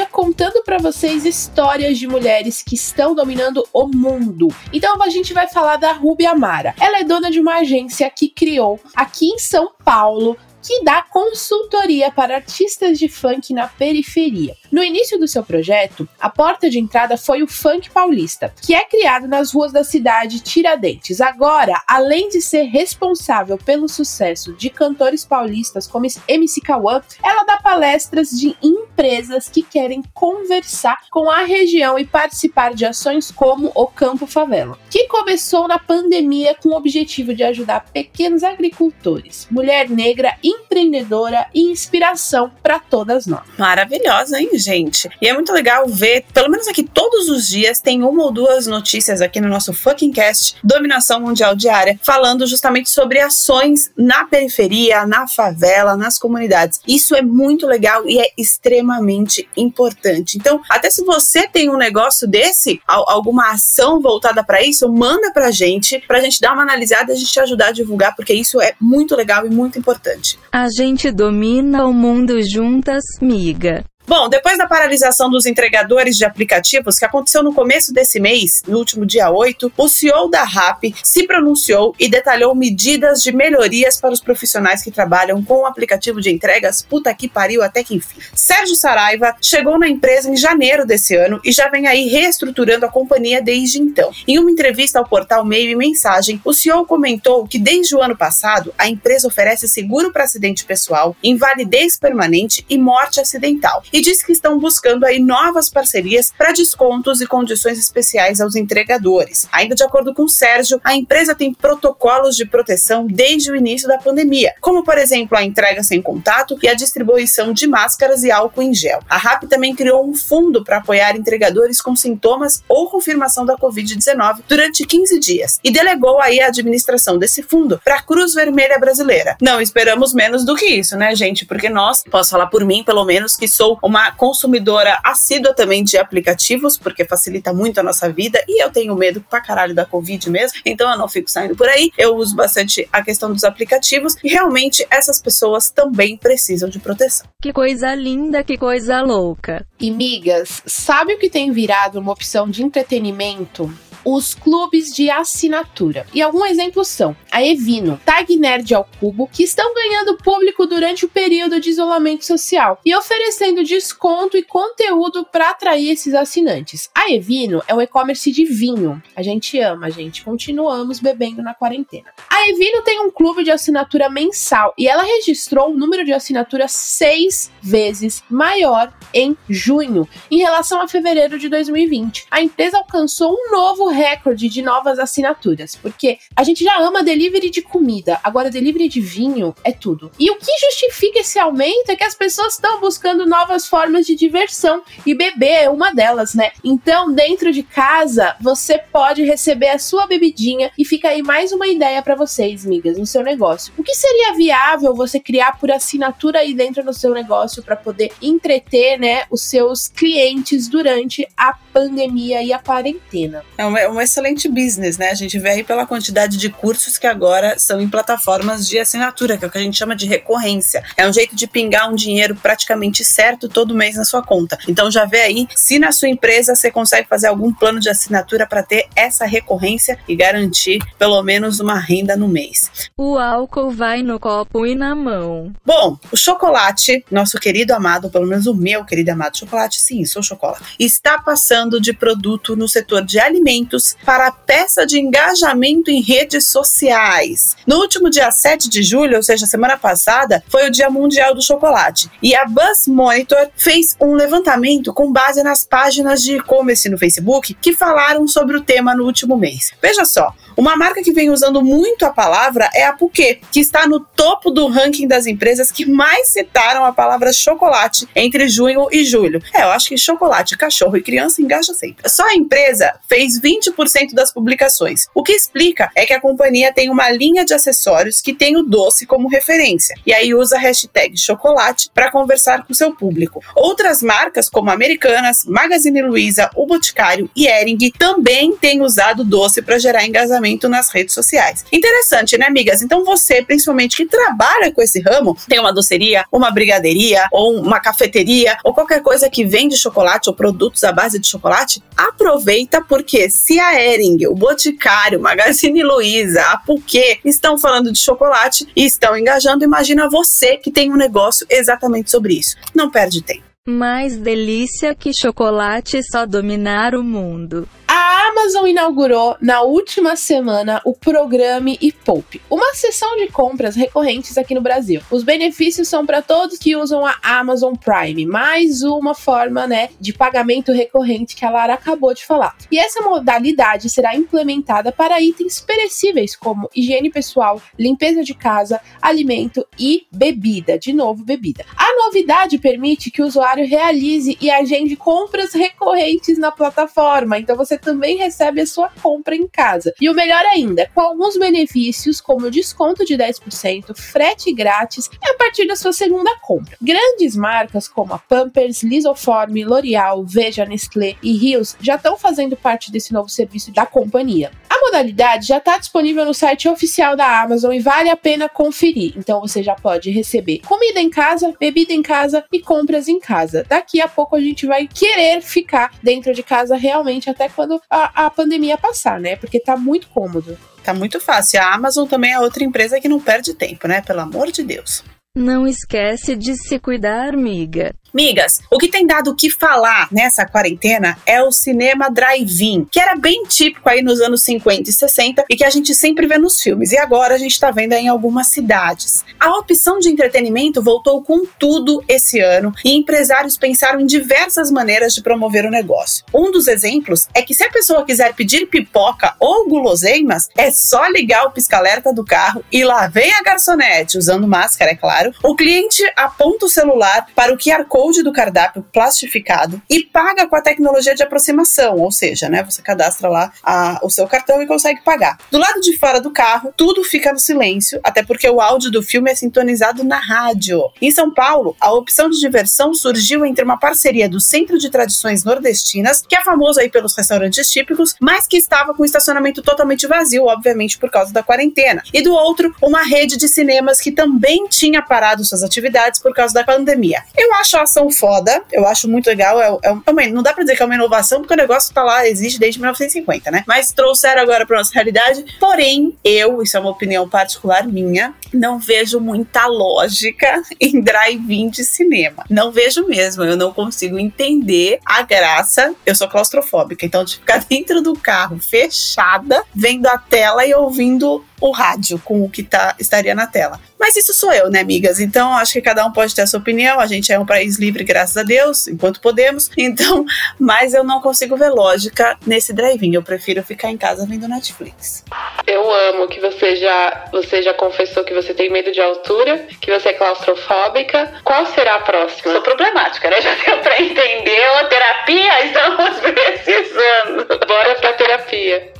Dia 0.00 0.06
contando 0.06 0.62
para 0.64 0.78
vocês 0.78 1.26
histórias 1.26 1.98
de 1.98 2.06
mulheres 2.06 2.62
que 2.62 2.74
estão 2.74 3.14
dominando 3.14 3.62
o 3.70 3.86
mundo. 3.86 4.48
Então 4.72 4.94
a 5.02 5.10
gente 5.10 5.34
vai 5.34 5.46
falar 5.46 5.76
da 5.76 5.92
Ruby 5.92 6.24
Amara. 6.24 6.74
Ela 6.80 7.00
é 7.00 7.04
dona 7.04 7.30
de 7.30 7.38
uma 7.38 7.56
agência 7.56 8.08
que 8.08 8.28
criou 8.28 8.80
aqui 8.96 9.26
em 9.26 9.38
São 9.38 9.72
Paulo 9.84 10.38
que 10.62 10.82
dá 10.84 11.02
consultoria 11.02 12.10
para 12.10 12.36
artistas 12.36 12.98
de 12.98 13.08
funk 13.08 13.52
na 13.52 13.66
periferia. 13.66 14.56
No 14.70 14.82
início 14.82 15.18
do 15.18 15.26
seu 15.26 15.42
projeto, 15.42 16.08
a 16.18 16.30
porta 16.30 16.70
de 16.70 16.78
entrada 16.78 17.16
foi 17.16 17.42
o 17.42 17.48
funk 17.48 17.90
paulista, 17.90 18.54
que 18.62 18.74
é 18.74 18.84
criado 18.84 19.26
nas 19.26 19.52
ruas 19.52 19.72
da 19.72 19.82
cidade 19.82 20.40
Tiradentes. 20.40 21.20
Agora, 21.20 21.82
além 21.88 22.28
de 22.28 22.40
ser 22.40 22.64
responsável 22.64 23.58
pelo 23.58 23.88
sucesso 23.88 24.52
de 24.52 24.70
cantores 24.70 25.24
paulistas 25.24 25.86
como 25.86 26.06
MC 26.28 26.60
Kawan, 26.60 27.02
ela 27.22 27.44
dá 27.44 27.58
palestras 27.58 28.30
de 28.30 28.56
empresas 28.62 29.48
que 29.48 29.62
querem 29.62 30.02
conversar 30.14 30.98
com 31.10 31.30
a 31.30 31.44
região 31.44 31.98
e 31.98 32.06
participar 32.06 32.74
de 32.74 32.84
ações 32.84 33.30
como 33.30 33.72
o 33.74 33.86
Campo 33.86 34.26
Favela, 34.26 34.78
que 34.90 35.08
começou 35.08 35.66
na 35.66 35.78
pandemia 35.78 36.54
com 36.54 36.70
o 36.70 36.76
objetivo 36.76 37.34
de 37.34 37.42
ajudar 37.42 37.86
pequenos 37.92 38.42
agricultores, 38.42 39.46
mulher 39.50 39.88
negra, 39.88 40.36
empreendedora 40.50 41.46
e 41.54 41.70
inspiração 41.70 42.50
para 42.62 42.78
todas 42.78 43.26
nós. 43.26 43.42
Maravilhosa, 43.58 44.40
hein, 44.40 44.50
gente? 44.54 45.08
E 45.20 45.28
é 45.28 45.32
muito 45.32 45.52
legal 45.52 45.86
ver, 45.86 46.24
pelo 46.32 46.50
menos 46.50 46.66
aqui 46.68 46.82
todos 46.82 47.28
os 47.28 47.48
dias, 47.48 47.80
tem 47.80 48.02
uma 48.02 48.24
ou 48.24 48.32
duas 48.32 48.66
notícias 48.66 49.20
aqui 49.20 49.40
no 49.40 49.48
nosso 49.48 49.72
fucking 49.72 50.12
cast 50.12 50.56
Dominação 50.62 51.20
Mundial 51.20 51.54
Diária, 51.54 51.98
falando 52.02 52.46
justamente 52.46 52.90
sobre 52.90 53.20
ações 53.20 53.90
na 53.96 54.24
periferia, 54.24 55.06
na 55.06 55.26
favela, 55.26 55.96
nas 55.96 56.18
comunidades. 56.18 56.80
Isso 56.86 57.14
é 57.14 57.22
muito 57.22 57.66
legal 57.66 58.08
e 58.08 58.18
é 58.18 58.30
extremamente 58.36 59.48
importante. 59.56 60.36
Então, 60.36 60.60
até 60.68 60.90
se 60.90 61.04
você 61.04 61.46
tem 61.46 61.70
um 61.70 61.76
negócio 61.76 62.26
desse, 62.26 62.80
alguma 62.86 63.52
ação 63.52 64.00
voltada 64.00 64.42
para 64.44 64.62
isso, 64.62 64.90
manda 64.90 65.32
pra 65.32 65.50
gente, 65.50 65.98
pra 66.06 66.20
gente 66.20 66.40
dar 66.40 66.52
uma 66.52 66.62
analisada 66.62 67.12
e 67.12 67.14
a 67.14 67.18
gente 67.18 67.32
te 67.32 67.40
ajudar 67.40 67.68
a 67.68 67.72
divulgar, 67.72 68.16
porque 68.16 68.32
isso 68.32 68.60
é 68.60 68.74
muito 68.80 69.14
legal 69.14 69.46
e 69.46 69.50
muito 69.50 69.78
importante. 69.78 70.38
A 70.52 70.66
gente 70.68 71.12
domina 71.12 71.86
o 71.86 71.92
mundo 71.92 72.40
juntas, 72.42 73.04
miga. 73.22 73.84
Bom, 74.10 74.28
depois 74.28 74.58
da 74.58 74.66
paralisação 74.66 75.30
dos 75.30 75.46
entregadores 75.46 76.16
de 76.16 76.24
aplicativos, 76.24 76.98
que 76.98 77.04
aconteceu 77.04 77.44
no 77.44 77.54
começo 77.54 77.92
desse 77.92 78.18
mês, 78.18 78.60
no 78.66 78.76
último 78.76 79.06
dia 79.06 79.30
8, 79.30 79.72
o 79.76 79.88
CEO 79.88 80.28
da 80.28 80.42
RAP 80.42 80.82
se 81.00 81.28
pronunciou 81.28 81.94
e 81.96 82.10
detalhou 82.10 82.52
medidas 82.52 83.22
de 83.22 83.30
melhorias 83.30 84.00
para 84.00 84.10
os 84.10 84.20
profissionais 84.20 84.82
que 84.82 84.90
trabalham 84.90 85.40
com 85.44 85.58
o 85.58 85.64
aplicativo 85.64 86.20
de 86.20 86.28
entregas. 86.28 86.82
Puta 86.82 87.14
que 87.14 87.28
pariu, 87.28 87.62
até 87.62 87.84
que 87.84 87.94
enfim. 87.94 88.18
Sérgio 88.34 88.74
Saraiva 88.74 89.36
chegou 89.40 89.78
na 89.78 89.88
empresa 89.88 90.28
em 90.28 90.36
janeiro 90.36 90.84
desse 90.84 91.14
ano 91.14 91.40
e 91.44 91.52
já 91.52 91.68
vem 91.68 91.86
aí 91.86 92.08
reestruturando 92.08 92.84
a 92.84 92.88
companhia 92.88 93.40
desde 93.40 93.80
então. 93.80 94.10
Em 94.26 94.40
uma 94.40 94.50
entrevista 94.50 94.98
ao 94.98 95.06
portal 95.06 95.44
Meio 95.44 95.70
e 95.70 95.76
Mensagem, 95.76 96.40
o 96.44 96.52
CEO 96.52 96.84
comentou 96.84 97.46
que 97.46 97.60
desde 97.60 97.94
o 97.94 98.02
ano 98.02 98.16
passado 98.16 98.74
a 98.76 98.88
empresa 98.88 99.28
oferece 99.28 99.68
seguro 99.68 100.12
para 100.12 100.24
acidente 100.24 100.64
pessoal, 100.64 101.14
invalidez 101.22 101.96
permanente 101.96 102.66
e 102.68 102.76
morte 102.76 103.20
acidental. 103.20 103.84
E 103.92 103.99
diz 104.00 104.22
que 104.22 104.32
estão 104.32 104.58
buscando 104.58 105.04
aí 105.04 105.18
novas 105.18 105.70
parcerias 105.70 106.32
para 106.36 106.52
descontos 106.52 107.20
e 107.20 107.26
condições 107.26 107.78
especiais 107.78 108.40
aos 108.40 108.56
entregadores. 108.56 109.46
Ainda 109.52 109.74
de 109.74 109.82
acordo 109.82 110.14
com 110.14 110.24
o 110.24 110.28
Sérgio, 110.28 110.80
a 110.84 110.94
empresa 110.94 111.34
tem 111.34 111.52
protocolos 111.52 112.36
de 112.36 112.44
proteção 112.44 113.06
desde 113.06 113.50
o 113.50 113.56
início 113.56 113.88
da 113.88 113.98
pandemia, 113.98 114.54
como 114.60 114.84
por 114.84 114.98
exemplo 114.98 115.36
a 115.36 115.44
entrega 115.44 115.82
sem 115.82 116.00
contato 116.00 116.58
e 116.62 116.68
a 116.68 116.74
distribuição 116.74 117.52
de 117.52 117.66
máscaras 117.66 118.24
e 118.24 118.30
álcool 118.30 118.62
em 118.62 118.74
gel. 118.74 119.00
A 119.08 119.16
RAP 119.16 119.44
também 119.44 119.74
criou 119.74 120.08
um 120.08 120.14
fundo 120.14 120.64
para 120.64 120.78
apoiar 120.78 121.16
entregadores 121.16 121.80
com 121.80 121.96
sintomas 121.96 122.62
ou 122.68 122.88
confirmação 122.88 123.44
da 123.44 123.56
Covid-19 123.56 124.42
durante 124.48 124.86
15 124.86 125.18
dias 125.18 125.60
e 125.62 125.70
delegou 125.70 126.20
aí 126.20 126.40
a 126.40 126.46
administração 126.46 127.18
desse 127.18 127.42
fundo 127.42 127.80
para 127.84 127.96
a 127.96 128.02
Cruz 128.02 128.34
Vermelha 128.34 128.78
Brasileira. 128.78 129.36
Não 129.40 129.60
esperamos 129.60 130.14
menos 130.14 130.44
do 130.44 130.54
que 130.54 130.66
isso, 130.66 130.96
né, 130.96 131.14
gente? 131.14 131.44
Porque 131.44 131.68
nós, 131.68 132.02
posso 132.10 132.30
falar 132.30 132.46
por 132.46 132.64
mim, 132.64 132.84
pelo 132.84 133.04
menos, 133.04 133.36
que 133.36 133.48
sou 133.48 133.78
uma 133.82 133.89
consumidora 134.16 134.98
assídua 135.04 135.54
também 135.54 135.84
de 135.84 135.96
aplicativos, 135.96 136.76
porque 136.76 137.04
facilita 137.04 137.52
muito 137.52 137.78
a 137.80 137.82
nossa 137.82 138.10
vida 138.10 138.42
e 138.48 138.62
eu 138.62 138.70
tenho 138.70 138.94
medo 138.94 139.20
pra 139.20 139.40
caralho 139.40 139.74
da 139.74 139.84
Covid 139.84 140.30
mesmo, 140.30 140.60
então 140.64 140.90
eu 140.90 140.98
não 140.98 141.08
fico 141.08 141.30
saindo 141.30 141.56
por 141.56 141.68
aí. 141.68 141.90
Eu 141.96 142.16
uso 142.16 142.34
bastante 142.34 142.88
a 142.92 143.02
questão 143.02 143.32
dos 143.32 143.44
aplicativos 143.44 144.16
e 144.22 144.28
realmente 144.28 144.86
essas 144.90 145.20
pessoas 145.20 145.70
também 145.70 146.16
precisam 146.16 146.68
de 146.68 146.78
proteção. 146.78 147.26
Que 147.40 147.52
coisa 147.52 147.94
linda, 147.94 148.44
que 148.44 148.56
coisa 148.56 149.00
louca. 149.02 149.66
E 149.78 149.90
migas, 149.90 150.62
sabe 150.66 151.14
o 151.14 151.18
que 151.18 151.30
tem 151.30 151.52
virado 151.52 151.98
uma 151.98 152.12
opção 152.12 152.48
de 152.48 152.62
entretenimento? 152.62 153.72
Os 154.04 154.34
clubes 154.34 154.94
de 154.94 155.10
assinatura. 155.10 156.06
E 156.14 156.22
alguns 156.22 156.50
exemplos 156.50 156.88
são 156.88 157.16
a 157.30 157.42
Evino, 157.44 158.00
Tag 158.04 158.36
Nerd 158.36 158.74
ao 158.74 158.88
Cubo, 158.98 159.28
que 159.32 159.44
estão 159.44 159.74
ganhando 159.74 160.16
público 160.16 160.66
durante 160.66 161.04
o 161.04 161.08
período 161.08 161.60
de 161.60 161.70
isolamento 161.70 162.24
social 162.24 162.80
e 162.84 162.94
oferecendo 162.94 163.62
desconto 163.62 164.36
e 164.36 164.42
conteúdo 164.42 165.24
para 165.24 165.50
atrair 165.50 165.90
esses 165.90 166.14
assinantes. 166.14 166.88
A 166.94 167.10
Evino 167.10 167.62
é 167.66 167.74
um 167.74 167.80
e-commerce 167.80 168.30
de 168.30 168.44
vinho. 168.44 169.02
A 169.14 169.22
gente 169.22 169.58
ama, 169.58 169.90
gente. 169.90 170.24
Continuamos 170.24 171.00
bebendo 171.00 171.42
na 171.42 171.54
quarentena. 171.54 172.12
A 172.28 172.48
Evino 172.48 172.82
tem 172.82 173.00
um 173.00 173.10
clube 173.10 173.44
de 173.44 173.50
assinatura 173.50 174.08
mensal 174.08 174.74
e 174.76 174.88
ela 174.88 175.02
registrou 175.02 175.70
um 175.70 175.76
número 175.76 176.04
de 176.04 176.12
assinaturas 176.12 176.72
seis 176.72 177.50
vezes 177.60 178.22
maior 178.28 178.92
em 179.12 179.36
junho 179.48 180.08
em 180.30 180.38
relação 180.38 180.80
a 180.80 180.88
fevereiro 180.88 181.38
de 181.38 181.48
2020. 181.48 182.26
A 182.30 182.42
empresa 182.42 182.78
alcançou 182.78 183.32
um 183.32 183.50
novo 183.50 183.89
recorde 183.90 184.48
de 184.48 184.62
novas 184.62 184.98
assinaturas, 184.98 185.76
porque 185.76 186.18
a 186.34 186.42
gente 186.42 186.64
já 186.64 186.78
ama 186.78 187.02
delivery 187.02 187.50
de 187.50 187.62
comida, 187.62 188.18
agora 188.22 188.50
delivery 188.50 188.88
de 188.88 189.00
vinho 189.00 189.54
é 189.64 189.72
tudo. 189.72 190.10
E 190.18 190.30
o 190.30 190.36
que 190.36 190.52
justifica 190.66 191.20
esse 191.20 191.38
aumento 191.38 191.90
é 191.90 191.96
que 191.96 192.04
as 192.04 192.14
pessoas 192.14 192.54
estão 192.54 192.80
buscando 192.80 193.26
novas 193.26 193.66
formas 193.66 194.06
de 194.06 194.14
diversão 194.14 194.82
e 195.04 195.14
beber 195.14 195.64
é 195.64 195.70
uma 195.70 195.92
delas, 195.92 196.34
né? 196.34 196.52
Então, 196.64 197.12
dentro 197.12 197.52
de 197.52 197.62
casa, 197.62 198.36
você 198.40 198.78
pode 198.78 199.22
receber 199.22 199.68
a 199.68 199.78
sua 199.78 200.06
bebidinha 200.06 200.70
e 200.78 200.84
fica 200.84 201.08
aí 201.08 201.22
mais 201.22 201.52
uma 201.52 201.66
ideia 201.66 202.02
para 202.02 202.14
vocês, 202.14 202.64
migas, 202.64 202.98
no 202.98 203.06
seu 203.06 203.22
negócio. 203.22 203.72
O 203.76 203.82
que 203.82 203.94
seria 203.94 204.34
viável 204.34 204.94
você 204.94 205.18
criar 205.18 205.58
por 205.58 205.70
assinatura 205.70 206.40
aí 206.40 206.54
dentro 206.54 206.84
do 206.84 206.92
seu 206.92 207.12
negócio 207.12 207.62
para 207.62 207.76
poder 207.76 208.12
entreter, 208.22 208.98
né, 208.98 209.24
os 209.30 209.42
seus 209.42 209.88
clientes 209.88 210.68
durante 210.68 211.26
a 211.36 211.54
pandemia 211.72 212.42
e 212.42 212.52
a 212.52 212.58
quarentena? 212.58 213.44
É 213.58 213.64
uma, 213.64 213.79
um 213.88 214.00
excelente 214.00 214.48
business, 214.48 214.98
né? 214.98 215.10
A 215.10 215.14
gente 215.14 215.38
vê 215.38 215.50
aí 215.50 215.64
pela 215.64 215.86
quantidade 215.86 216.36
de 216.36 216.48
cursos 216.50 216.98
que 216.98 217.06
agora 217.06 217.58
são 217.58 217.80
em 217.80 217.88
plataformas 217.88 218.68
de 218.68 218.78
assinatura, 218.78 219.36
que 219.36 219.44
é 219.44 219.48
o 219.48 219.50
que 219.50 219.58
a 219.58 219.62
gente 219.62 219.76
chama 219.76 219.94
de 219.94 220.06
recorrência. 220.06 220.82
É 220.96 221.08
um 221.08 221.12
jeito 221.12 221.36
de 221.36 221.46
pingar 221.46 221.90
um 221.90 221.94
dinheiro 221.94 222.34
praticamente 222.34 223.04
certo 223.04 223.48
todo 223.48 223.74
mês 223.74 223.96
na 223.96 224.04
sua 224.04 224.22
conta. 224.22 224.58
Então 224.68 224.90
já 224.90 225.04
vê 225.04 225.20
aí 225.20 225.48
se 225.54 225.78
na 225.78 225.92
sua 225.92 226.08
empresa 226.08 226.54
você 226.54 226.70
consegue 226.70 227.08
fazer 227.08 227.28
algum 227.28 227.52
plano 227.52 227.80
de 227.80 227.88
assinatura 227.88 228.46
para 228.46 228.62
ter 228.62 228.88
essa 228.94 229.24
recorrência 229.24 229.98
e 230.08 230.14
garantir 230.14 230.80
pelo 230.98 231.22
menos 231.22 231.60
uma 231.60 231.78
renda 231.78 232.16
no 232.16 232.28
mês. 232.28 232.70
O 232.96 233.18
álcool 233.18 233.70
vai 233.70 234.02
no 234.02 234.18
copo 234.18 234.66
e 234.66 234.74
na 234.74 234.94
mão. 234.94 235.52
Bom, 235.64 235.98
o 236.10 236.16
chocolate, 236.16 237.04
nosso 237.10 237.38
querido 237.38 237.74
amado, 237.74 238.10
pelo 238.10 238.26
menos 238.26 238.46
o 238.46 238.54
meu 238.54 238.84
querido 238.84 239.12
amado 239.12 239.38
chocolate, 239.38 239.80
sim, 239.80 240.04
sou 240.04 240.22
chocolate, 240.22 240.74
está 240.78 241.18
passando 241.18 241.80
de 241.80 241.92
produto 241.92 242.56
no 242.56 242.68
setor 242.68 243.04
de 243.04 243.18
alimentos 243.18 243.69
para 244.04 244.28
a 244.28 244.32
peça 244.32 244.86
de 244.86 244.98
engajamento 244.98 245.90
em 245.90 246.00
redes 246.00 246.46
sociais. 246.46 247.56
No 247.66 247.76
último 247.76 248.10
dia 248.10 248.30
7 248.30 248.68
de 248.68 248.82
julho, 248.82 249.16
ou 249.16 249.22
seja, 249.22 249.46
semana 249.46 249.76
passada, 249.76 250.42
foi 250.48 250.66
o 250.66 250.70
Dia 250.70 250.90
Mundial 250.90 251.34
do 251.34 251.42
Chocolate. 251.42 252.10
E 252.22 252.34
a 252.34 252.44
Buzz 252.46 252.86
Monitor 252.86 253.48
fez 253.56 253.96
um 254.00 254.14
levantamento 254.14 254.92
com 254.92 255.12
base 255.12 255.42
nas 255.42 255.64
páginas 255.64 256.22
de 256.22 256.36
e-commerce 256.36 256.88
no 256.88 256.98
Facebook 256.98 257.54
que 257.54 257.74
falaram 257.74 258.26
sobre 258.26 258.56
o 258.56 258.62
tema 258.62 258.94
no 258.94 259.04
último 259.04 259.36
mês. 259.36 259.72
Veja 259.80 260.04
só, 260.04 260.34
uma 260.60 260.76
marca 260.76 261.02
que 261.02 261.10
vem 261.10 261.30
usando 261.30 261.62
muito 261.62 262.04
a 262.04 262.10
palavra 262.10 262.68
é 262.74 262.84
a 262.84 262.92
Puquê, 262.92 263.40
que 263.50 263.60
está 263.60 263.86
no 263.86 263.98
topo 263.98 264.50
do 264.50 264.66
ranking 264.66 265.08
das 265.08 265.26
empresas 265.26 265.72
que 265.72 265.86
mais 265.86 266.28
citaram 266.28 266.84
a 266.84 266.92
palavra 266.92 267.32
chocolate 267.32 268.06
entre 268.14 268.46
junho 268.46 268.86
e 268.92 269.02
julho. 269.02 269.42
É, 269.54 269.62
eu 269.62 269.70
acho 269.70 269.88
que 269.88 269.96
chocolate, 269.96 270.58
cachorro 270.58 270.98
e 270.98 271.02
criança 271.02 271.40
engaja 271.40 271.72
sempre. 271.72 272.06
Só 272.10 272.24
a 272.24 272.34
empresa 272.34 272.92
fez 273.08 273.40
20% 273.40 274.12
das 274.12 274.34
publicações. 274.34 275.06
O 275.14 275.22
que 275.22 275.32
explica 275.32 275.90
é 275.96 276.04
que 276.04 276.12
a 276.12 276.20
companhia 276.20 276.74
tem 276.74 276.90
uma 276.90 277.08
linha 277.08 277.42
de 277.42 277.54
acessórios 277.54 278.20
que 278.20 278.34
tem 278.34 278.58
o 278.58 278.62
doce 278.62 279.06
como 279.06 279.28
referência. 279.28 279.96
E 280.04 280.12
aí 280.12 280.34
usa 280.34 280.56
a 280.56 280.60
hashtag 280.60 281.16
chocolate 281.16 281.90
para 281.94 282.10
conversar 282.10 282.66
com 282.66 282.74
seu 282.74 282.94
público. 282.94 283.42
Outras 283.56 284.02
marcas, 284.02 284.50
como 284.50 284.70
Americanas, 284.70 285.46
Magazine 285.46 286.02
Luiza, 286.02 286.50
O 286.54 286.66
Boticário 286.66 287.30
e 287.34 287.46
Ering, 287.46 287.78
também 287.98 288.54
têm 288.54 288.82
usado 288.82 289.24
doce 289.24 289.62
para 289.62 289.78
gerar 289.78 290.04
engajamento 290.04 290.49
nas 290.68 290.90
redes 290.90 291.14
sociais. 291.14 291.64
Interessante, 291.72 292.38
né, 292.38 292.46
amigas? 292.46 292.82
Então 292.82 293.04
você, 293.04 293.42
principalmente 293.42 293.96
que 293.96 294.06
trabalha 294.06 294.72
com 294.72 294.82
esse 294.82 295.00
ramo, 295.00 295.36
tem 295.48 295.58
uma 295.58 295.72
doceria, 295.72 296.24
uma 296.32 296.50
brigadeiria 296.50 297.26
ou 297.32 297.60
uma 297.60 297.80
cafeteria 297.80 298.56
ou 298.64 298.74
qualquer 298.74 299.02
coisa 299.02 299.28
que 299.28 299.44
vende 299.44 299.76
chocolate 299.76 300.28
ou 300.28 300.34
produtos 300.34 300.84
à 300.84 300.92
base 300.92 301.18
de 301.18 301.26
chocolate, 301.26 301.82
aproveita 301.96 302.82
porque 302.82 303.30
se 303.30 303.58
a 303.58 303.82
Ering, 303.82 304.26
o 304.26 304.34
Boticário, 304.34 305.20
Magazine 305.20 305.82
Luiza, 305.82 306.42
a 306.42 306.58
Puquê 306.58 307.18
estão 307.24 307.58
falando 307.58 307.92
de 307.92 307.98
chocolate 307.98 308.66
e 308.74 308.84
estão 308.84 309.16
engajando, 309.16 309.64
imagina 309.64 310.08
você 310.08 310.56
que 310.56 310.70
tem 310.70 310.92
um 310.92 310.96
negócio 310.96 311.46
exatamente 311.48 312.10
sobre 312.10 312.34
isso. 312.34 312.56
Não 312.74 312.90
perde 312.90 313.22
tempo. 313.22 313.50
Mais 313.68 314.16
delícia 314.16 314.94
que 314.94 315.12
chocolate 315.12 316.00
só 316.02 316.24
dominar 316.26 316.94
o 316.94 317.04
mundo. 317.04 317.68
A 318.12 318.30
Amazon 318.30 318.66
inaugurou 318.66 319.36
na 319.40 319.62
última 319.62 320.16
semana 320.16 320.82
o 320.84 320.92
Programe 320.92 321.78
e 321.80 321.92
Poupe, 321.92 322.42
uma 322.50 322.74
sessão 322.74 323.16
de 323.16 323.28
compras 323.28 323.76
recorrentes 323.76 324.36
aqui 324.36 324.52
no 324.52 324.60
Brasil. 324.60 325.00
Os 325.12 325.22
benefícios 325.22 325.86
são 325.86 326.04
para 326.04 326.20
todos 326.20 326.58
que 326.58 326.74
usam 326.74 327.06
a 327.06 327.16
Amazon 327.22 327.72
Prime, 327.76 328.26
mais 328.26 328.82
uma 328.82 329.14
forma, 329.14 329.64
né, 329.64 329.90
de 330.00 330.12
pagamento 330.12 330.72
recorrente 330.72 331.36
que 331.36 331.44
a 331.44 331.50
Lara 331.50 331.74
acabou 331.74 332.12
de 332.12 332.26
falar. 332.26 332.56
E 332.68 332.80
essa 332.80 333.00
modalidade 333.00 333.88
será 333.88 334.16
implementada 334.16 334.90
para 334.90 335.22
itens 335.22 335.60
perecíveis 335.60 336.34
como 336.34 336.68
higiene 336.74 337.12
pessoal, 337.12 337.62
limpeza 337.78 338.24
de 338.24 338.34
casa, 338.34 338.80
alimento 339.00 339.64
e 339.78 340.08
bebida, 340.10 340.76
de 340.76 340.92
novo 340.92 341.24
bebida. 341.24 341.64
A 341.76 341.92
novidade 342.10 342.58
permite 342.58 343.08
que 343.08 343.22
o 343.22 343.26
usuário 343.26 343.66
realize 343.66 344.36
e 344.40 344.50
agende 344.50 344.96
compras 344.96 345.52
recorrentes 345.52 346.38
na 346.38 346.50
plataforma, 346.50 347.38
então 347.38 347.56
você 347.56 347.78
também 347.78 348.16
recebe 348.16 348.60
a 348.60 348.66
sua 348.66 348.90
compra 349.00 349.36
em 349.36 349.46
casa. 349.46 349.94
E 350.00 350.10
o 350.10 350.14
melhor 350.14 350.44
ainda, 350.46 350.90
com 350.92 351.00
alguns 351.00 351.38
benefícios, 351.38 352.20
como 352.20 352.50
desconto 352.50 353.04
de 353.04 353.14
10%, 353.14 353.96
frete 353.96 354.52
grátis 354.52 355.08
a 355.22 355.34
partir 355.34 355.68
da 355.68 355.76
sua 355.76 355.92
segunda 355.92 356.36
compra. 356.40 356.76
Grandes 356.82 357.36
marcas 357.36 357.86
como 357.86 358.12
a 358.12 358.18
Pampers, 358.18 358.82
Lisoform, 358.82 359.62
L'Oreal, 359.62 360.24
Veja, 360.24 360.64
Nestlé 360.64 361.14
e 361.22 361.36
Rios 361.36 361.76
já 361.80 361.94
estão 361.94 362.18
fazendo 362.18 362.56
parte 362.56 362.90
desse 362.90 363.12
novo 363.12 363.28
serviço 363.28 363.72
da 363.72 363.86
companhia. 363.86 364.50
A 364.68 364.80
modalidade 364.80 365.46
já 365.46 365.58
está 365.58 365.78
disponível 365.78 366.24
no 366.24 366.34
site 366.34 366.68
oficial 366.68 367.14
da 367.14 367.42
Amazon 367.42 367.72
e 367.72 367.80
vale 367.80 368.08
a 368.08 368.16
pena 368.16 368.48
conferir. 368.48 369.12
Então 369.16 369.40
você 369.40 369.62
já 369.62 369.74
pode 369.74 370.10
receber 370.10 370.60
comida 370.66 371.00
em 371.00 371.10
casa, 371.10 371.54
bebida 371.60 371.92
em 371.92 371.99
casa 372.02 372.44
e 372.52 372.60
compras 372.60 373.08
em 373.08 373.18
casa. 373.18 373.64
Daqui 373.68 374.00
a 374.00 374.08
pouco 374.08 374.36
a 374.36 374.40
gente 374.40 374.66
vai 374.66 374.86
querer 374.86 375.40
ficar 375.42 375.92
dentro 376.02 376.32
de 376.32 376.42
casa 376.42 376.76
realmente 376.76 377.28
até 377.28 377.48
quando 377.48 377.80
a, 377.90 378.26
a 378.26 378.30
pandemia 378.30 378.76
passar, 378.76 379.20
né? 379.20 379.36
Porque 379.36 379.60
tá 379.60 379.76
muito 379.76 380.08
cômodo. 380.08 380.58
Tá 380.82 380.94
muito 380.94 381.20
fácil. 381.20 381.60
A 381.60 381.74
Amazon 381.74 382.06
também 382.08 382.32
é 382.32 382.40
outra 382.40 382.64
empresa 382.64 383.00
que 383.00 383.08
não 383.08 383.20
perde 383.20 383.54
tempo, 383.54 383.86
né? 383.86 384.00
Pelo 384.00 384.20
amor 384.20 384.50
de 384.50 384.62
Deus. 384.62 385.04
Não 385.36 385.66
esquece 385.66 386.34
de 386.34 386.56
se 386.56 386.78
cuidar, 386.78 387.36
miga. 387.36 387.94
Migas, 388.12 388.60
o 388.68 388.76
que 388.76 388.88
tem 388.88 389.06
dado 389.06 389.30
o 389.30 389.36
que 389.36 389.48
falar 389.48 390.08
nessa 390.10 390.44
quarentena 390.44 391.16
é 391.24 391.40
o 391.40 391.52
cinema 391.52 392.10
drive-in, 392.10 392.84
que 392.90 392.98
era 392.98 393.14
bem 393.14 393.44
típico 393.44 393.88
aí 393.88 394.02
nos 394.02 394.20
anos 394.20 394.42
50 394.42 394.90
e 394.90 394.92
60 394.92 395.44
e 395.48 395.56
que 395.56 395.64
a 395.64 395.70
gente 395.70 395.94
sempre 395.94 396.26
vê 396.26 396.36
nos 396.36 396.60
filmes, 396.60 396.90
e 396.90 396.98
agora 396.98 397.36
a 397.36 397.38
gente 397.38 397.58
tá 397.58 397.70
vendo 397.70 397.92
em 397.92 398.08
algumas 398.08 398.48
cidades. 398.48 399.24
A 399.38 399.56
opção 399.56 400.00
de 400.00 400.08
entretenimento 400.08 400.82
voltou 400.82 401.22
com 401.22 401.46
tudo 401.46 402.02
esse 402.08 402.40
ano 402.40 402.74
e 402.84 402.96
empresários 402.96 403.56
pensaram 403.56 404.00
em 404.00 404.06
diversas 404.06 404.72
maneiras 404.72 405.14
de 405.14 405.22
promover 405.22 405.64
o 405.64 405.70
negócio. 405.70 406.24
Um 406.34 406.50
dos 406.50 406.66
exemplos 406.66 407.28
é 407.32 407.42
que 407.42 407.54
se 407.54 407.62
a 407.62 407.70
pessoa 407.70 408.04
quiser 408.04 408.34
pedir 408.34 408.66
pipoca 408.66 409.36
ou 409.38 409.68
guloseimas, 409.68 410.48
é 410.56 410.72
só 410.72 411.06
ligar 411.08 411.46
o 411.46 411.52
pisca-alerta 411.52 412.12
do 412.12 412.24
carro 412.24 412.64
e 412.72 412.82
lá 412.82 413.06
vem 413.06 413.32
a 413.32 413.42
garçonete, 413.42 414.18
usando 414.18 414.48
máscara, 414.48 414.90
é 414.90 414.96
claro. 414.96 415.32
O 415.44 415.54
cliente 415.54 416.02
aponta 416.16 416.66
o 416.66 416.68
celular 416.68 417.26
para 417.36 417.54
o 417.54 417.58
QR 417.58 417.84
Code 417.84 417.99
code 418.00 418.22
do 418.22 418.32
cardápio 418.32 418.82
plastificado 418.90 419.82
e 419.90 420.02
paga 420.04 420.46
com 420.46 420.56
a 420.56 420.62
tecnologia 420.62 421.14
de 421.14 421.22
aproximação, 421.22 421.98
ou 421.98 422.10
seja, 422.10 422.48
né, 422.48 422.62
você 422.62 422.80
cadastra 422.80 423.28
lá 423.28 423.52
a, 423.62 424.00
o 424.02 424.08
seu 424.08 424.26
cartão 424.26 424.62
e 424.62 424.66
consegue 424.66 425.02
pagar. 425.02 425.36
Do 425.50 425.58
lado 425.58 425.82
de 425.82 425.98
fora 425.98 426.18
do 426.18 426.30
carro, 426.30 426.72
tudo 426.74 427.04
fica 427.04 427.30
no 427.30 427.38
silêncio, 427.38 428.00
até 428.02 428.22
porque 428.22 428.48
o 428.48 428.58
áudio 428.58 428.90
do 428.90 429.02
filme 429.02 429.30
é 429.30 429.34
sintonizado 429.34 430.02
na 430.02 430.16
rádio. 430.16 430.80
Em 430.98 431.10
São 431.10 431.30
Paulo, 431.30 431.76
a 431.78 431.92
opção 431.92 432.30
de 432.30 432.40
diversão 432.40 432.94
surgiu 432.94 433.44
entre 433.44 433.62
uma 433.62 433.78
parceria 433.78 434.30
do 434.30 434.40
Centro 434.40 434.78
de 434.78 434.88
Tradições 434.88 435.44
Nordestinas, 435.44 436.22
que 436.26 436.34
é 436.34 436.42
famoso 436.42 436.80
aí 436.80 436.88
pelos 436.88 437.14
restaurantes 437.14 437.70
típicos, 437.70 438.14
mas 438.18 438.48
que 438.48 438.56
estava 438.56 438.94
com 438.94 439.02
o 439.02 439.06
estacionamento 439.06 439.60
totalmente 439.60 440.06
vazio, 440.06 440.46
obviamente 440.46 440.96
por 440.96 441.10
causa 441.10 441.34
da 441.34 441.42
quarentena, 441.42 442.02
e 442.14 442.22
do 442.22 442.32
outro, 442.32 442.74
uma 442.80 443.02
rede 443.02 443.36
de 443.36 443.46
cinemas 443.46 444.00
que 444.00 444.10
também 444.10 444.66
tinha 444.68 445.02
parado 445.02 445.44
suas 445.44 445.62
atividades 445.62 446.18
por 446.18 446.32
causa 446.32 446.54
da 446.54 446.64
pandemia. 446.64 447.22
Eu 447.36 447.52
acho 447.56 447.76
a 447.76 447.89
inovação 447.90 448.10
foda, 448.10 448.62
eu 448.72 448.86
acho 448.86 449.08
muito 449.08 449.26
legal. 449.26 449.60
É, 449.60 449.88
é, 449.88 449.90
uma, 449.90 450.26
não 450.28 450.42
dá 450.42 450.52
pra 450.52 450.62
dizer 450.62 450.76
que 450.76 450.82
é 450.82 450.86
uma 450.86 450.94
inovação, 450.94 451.40
porque 451.40 451.54
o 451.54 451.56
negócio 451.56 451.92
tá 451.92 452.02
lá, 452.02 452.26
existe 452.26 452.58
desde 452.58 452.78
1950, 452.78 453.50
né? 453.50 453.64
Mas 453.66 453.92
trouxeram 453.92 454.42
agora 454.42 454.64
pra 454.64 454.78
nossa 454.78 454.92
realidade. 454.94 455.44
Porém, 455.58 456.16
eu, 456.24 456.62
isso 456.62 456.76
é 456.76 456.80
uma 456.80 456.90
opinião 456.90 457.28
particular 457.28 457.86
minha, 457.86 458.34
não 458.52 458.78
vejo 458.78 459.20
muita 459.20 459.66
lógica 459.66 460.62
em 460.80 461.00
drive-in 461.00 461.68
de 461.68 461.84
cinema. 461.84 462.44
Não 462.48 462.70
vejo 462.70 463.06
mesmo, 463.06 463.42
eu 463.42 463.56
não 463.56 463.72
consigo 463.72 464.18
entender 464.18 465.00
a 465.04 465.22
graça. 465.22 465.94
Eu 466.06 466.14
sou 466.14 466.28
claustrofóbica, 466.28 467.04
então 467.04 467.24
de 467.24 467.36
ficar 467.36 467.64
dentro 467.68 468.00
do 468.00 468.14
carro 468.14 468.58
fechada, 468.58 469.64
vendo 469.74 470.06
a 470.06 470.18
tela 470.18 470.64
e 470.64 470.74
ouvindo 470.74 471.44
o 471.60 471.70
rádio 471.70 472.20
com 472.24 472.42
o 472.42 472.50
que 472.50 472.62
tá, 472.62 472.94
estaria 472.98 473.34
na 473.34 473.46
tela. 473.46 473.80
Mas 473.98 474.16
isso 474.16 474.32
sou 474.32 474.50
eu, 474.52 474.70
né, 474.70 474.80
amigas? 474.80 475.20
Então 475.20 475.52
acho 475.52 475.74
que 475.74 475.82
cada 475.82 476.04
um 476.06 476.10
pode 476.10 476.34
ter 476.34 476.42
a 476.42 476.46
sua 476.46 476.58
opinião. 476.58 476.98
A 476.98 477.06
gente 477.06 477.30
é 477.30 477.38
um 477.38 477.44
país 477.44 477.78
livre, 477.78 478.02
graças 478.02 478.36
a 478.38 478.42
Deus, 478.42 478.88
enquanto 478.88 479.20
podemos. 479.20 479.70
Então, 479.90 480.24
mas 480.58 480.94
eu 480.94 481.02
não 481.02 481.20
consigo 481.20 481.56
ver 481.56 481.70
lógica 481.70 482.38
nesse 482.46 482.72
drive-in. 482.72 483.14
Eu 483.14 483.22
prefiro 483.22 483.60
ficar 483.62 483.90
em 483.90 483.96
casa 483.96 484.24
vendo 484.24 484.46
Netflix. 484.46 485.24
Eu 485.66 485.90
amo 485.92 486.28
que 486.28 486.38
você 486.38 486.76
já, 486.76 487.24
você 487.32 487.60
já 487.60 487.74
confessou 487.74 488.22
que 488.22 488.32
você 488.32 488.54
tem 488.54 488.70
medo 488.70 488.92
de 488.92 489.00
altura, 489.00 489.66
que 489.80 489.90
você 489.90 490.10
é 490.10 490.12
claustrofóbica. 490.12 491.32
Qual 491.42 491.66
será 491.66 491.96
a 491.96 492.00
próxima? 492.00 492.52
Sou 492.52 492.62
problemática, 492.62 493.30
né? 493.30 493.40
Já 493.42 493.54
deu 493.54 493.78
pra 493.78 494.00
entender. 494.00 494.62
A 494.62 494.84
terapia 494.84 495.66
estamos 495.66 496.20
precisando. 496.20 497.66
Bora 497.66 497.94
pra 497.96 498.12
terapia. 498.12 498.92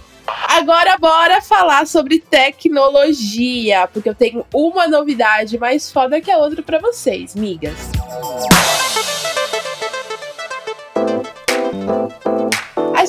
Agora 0.52 0.99
bora 0.99 1.40
falar 1.40 1.87
sobre 1.87 2.19
tecnologia, 2.19 3.87
porque 3.87 4.09
eu 4.09 4.14
tenho 4.16 4.45
uma 4.52 4.88
novidade 4.88 5.57
mais 5.57 5.92
foda 5.92 6.21
que 6.21 6.28
a 6.28 6.38
outra 6.38 6.61
para 6.61 6.80
vocês, 6.80 7.37
migas. 7.37 7.76
A 7.97 8.89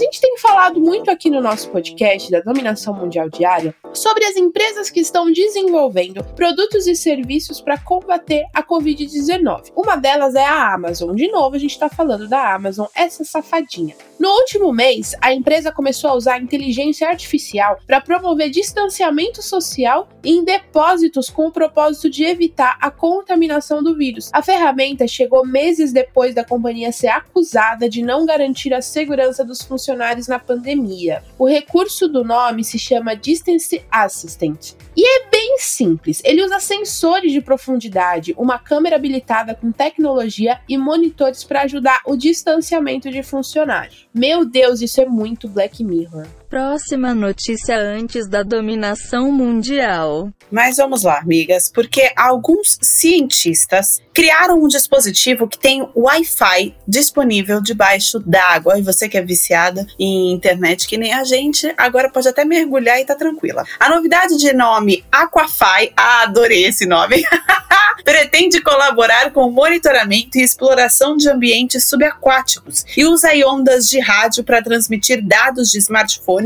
gente 0.02 0.20
tem 0.20 0.36
falado 0.40 0.82
muito 0.82 1.12
aqui 1.12 1.30
no 1.30 1.40
nosso 1.40 1.70
podcast 1.70 2.32
da 2.32 2.40
Dominação 2.40 2.92
Mundial 2.92 3.30
Diária 3.30 3.76
sobre 3.94 4.26
as 4.26 4.36
empresas 4.36 4.90
que 4.90 5.00
estão 5.00 5.32
desenvolvendo 5.32 6.24
produtos 6.36 6.88
e 6.88 6.96
serviços 6.96 7.62
para 7.62 7.78
combater 7.78 8.46
a 8.52 8.64
Covid-19. 8.64 9.72
Uma 9.76 9.98
delas 9.98 10.34
é 10.34 10.44
a 10.44 10.74
Amazon. 10.74 11.14
De 11.14 11.28
novo, 11.28 11.56
a 11.56 11.60
gente 11.60 11.72
está 11.72 11.88
falando 11.88 12.28
da 12.28 12.56
Amazon, 12.56 12.88
essa 12.96 13.24
safadinha. 13.24 13.96
No 14.20 14.30
último 14.30 14.74
mês, 14.74 15.16
a 15.22 15.34
empresa 15.34 15.72
começou 15.72 16.10
a 16.10 16.16
usar 16.16 16.36
a 16.36 16.42
inteligência 16.42 17.08
artificial 17.08 17.78
para 17.86 18.02
promover 18.02 18.50
distanciamento 18.50 19.42
social 19.42 20.10
em 20.24 20.44
depósitos 20.44 21.30
com 21.30 21.48
o 21.48 21.52
propósito 21.52 22.10
de 22.10 22.24
evitar 22.24 22.78
a 22.82 22.90
contaminação 22.90 23.84
do 23.84 23.96
vírus. 23.96 24.32
A 24.34 24.42
ferramenta 24.42 25.08
chegou 25.08 25.46
meses 25.46 25.94
depois 25.94 26.34
da 26.34 26.44
companhia 26.44 26.92
ser 26.92 27.08
acusada 27.08 27.88
de 27.88 28.02
não 28.02 28.26
garantir 28.26 28.74
a 28.74 28.82
segurança 28.82 29.44
dos 29.44 29.62
funcionários 29.62 29.91
funcionários 29.92 30.28
na 30.28 30.40
pandemia. 30.40 31.22
O 31.38 31.48
recurso 31.48 32.08
do 32.08 32.24
nome 32.24 32.64
se 32.64 32.80
chama 32.80 33.16
Distance 33.16 33.84
Assistant. 33.92 34.74
E 34.96 35.06
é 35.06 35.30
bem 35.30 35.58
simples. 35.60 36.22
Ele 36.24 36.44
usa 36.44 36.60
sensores 36.60 37.32
de 37.32 37.42
profundidade, 37.42 38.34
uma 38.38 38.58
câmera 38.58 38.96
habilitada 38.96 39.54
com 39.54 39.72
tecnologia 39.72 40.60
e 40.68 40.78
monitores 40.78 41.44
para 41.44 41.64
ajudar 41.64 42.02
o 42.06 42.16
distanciamento 42.16 43.10
de 43.12 43.22
funcionários. 43.22 44.08
Meu 44.14 44.46
Deus, 44.46 44.82
isso 44.82 45.02
é 45.02 45.06
muito 45.06 45.50
Black 45.50 45.84
Mirror. 45.84 46.28
Próxima 46.52 47.16
notícia 47.16 47.80
antes 47.80 48.28
da 48.28 48.44
dominação 48.44 49.32
mundial. 49.32 50.30
Mas 50.52 50.76
vamos 50.76 51.04
lá, 51.04 51.20
amigas, 51.20 51.72
porque 51.74 52.12
alguns 52.14 52.78
cientistas 52.82 54.02
criaram 54.14 54.62
um 54.62 54.68
dispositivo 54.68 55.48
que 55.48 55.58
tem 55.58 55.88
Wi-Fi 55.96 56.76
disponível 56.86 57.62
debaixo 57.62 58.20
d'água. 58.20 58.78
E 58.78 58.82
você 58.82 59.08
que 59.08 59.18
é 59.18 59.22
viciada 59.22 59.88
em 59.98 60.34
internet, 60.34 60.90
que 60.90 60.98
nem 60.98 61.14
a 61.14 61.24
gente, 61.24 61.74
agora 61.78 62.12
pode 62.12 62.28
até 62.28 62.44
mergulhar 62.44 63.00
e 63.00 63.06
tá 63.06 63.16
tranquila. 63.16 63.64
A 63.80 63.90
novidade 63.90 64.38
de 64.38 64.52
nome 64.52 65.06
Aquafy, 65.10 65.94
ah, 65.96 66.24
adorei 66.24 66.66
esse 66.66 66.86
nome, 66.86 67.24
pretende 68.04 68.62
colaborar 68.62 69.32
com 69.32 69.48
o 69.48 69.52
monitoramento 69.52 70.38
e 70.38 70.44
exploração 70.44 71.16
de 71.16 71.30
ambientes 71.30 71.88
subaquáticos 71.88 72.84
e 72.98 73.06
usa 73.06 73.30
ondas 73.48 73.86
de 73.86 74.00
rádio 74.00 74.44
para 74.44 74.62
transmitir 74.62 75.26
dados 75.26 75.70
de 75.70 75.78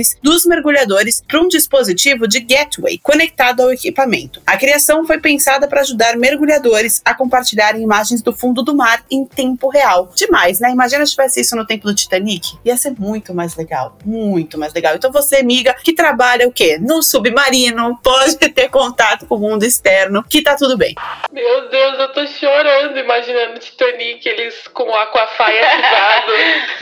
smartphones 0.01 0.17
dos 0.21 0.45
mergulhadores 0.45 1.23
para 1.27 1.39
um 1.39 1.47
dispositivo 1.47 2.27
de 2.27 2.39
gateway 2.39 2.97
conectado 2.97 3.61
ao 3.61 3.71
equipamento. 3.71 4.41
A 4.45 4.57
criação 4.57 5.05
foi 5.05 5.19
pensada 5.19 5.67
para 5.67 5.81
ajudar 5.81 6.17
mergulhadores 6.17 7.01
a 7.05 7.13
compartilhar 7.13 7.79
imagens 7.79 8.21
do 8.21 8.33
fundo 8.33 8.63
do 8.63 8.75
mar 8.75 9.03
em 9.09 9.25
tempo 9.25 9.69
real. 9.69 10.11
Demais, 10.15 10.59
né? 10.59 10.71
Imagina 10.71 11.05
se 11.05 11.11
tivesse 11.11 11.41
isso 11.41 11.55
no 11.55 11.65
tempo 11.65 11.85
do 11.85 11.95
Titanic. 11.95 12.57
Ia 12.63 12.77
ser 12.77 12.93
muito 12.97 13.33
mais 13.33 13.55
legal. 13.55 13.65
legal, 13.65 13.97
muito 14.05 14.57
mais 14.57 14.73
legal. 14.73 14.95
Então 14.95 15.11
você, 15.11 15.37
amiga, 15.37 15.73
que 15.73 15.93
trabalha 15.93 16.47
o 16.47 16.51
quê? 16.51 16.77
No 16.79 17.01
submarino, 17.03 17.99
pode 18.03 18.37
ter 18.53 18.69
contato 18.69 19.25
com 19.25 19.35
o 19.35 19.39
mundo 19.39 19.63
externo, 19.63 20.23
que 20.23 20.41
tá 20.41 20.55
tudo 20.55 20.77
bem. 20.77 20.95
Meu 21.31 21.69
Deus, 21.69 21.99
eu 21.99 22.13
tô 22.13 22.25
chorando 22.27 22.97
imaginando 22.97 23.59
Titanic, 23.59 24.27
eles 24.27 24.67
com 24.69 24.83
o 24.83 24.95
Aquafai 24.95 25.59
ativado. 25.59 26.31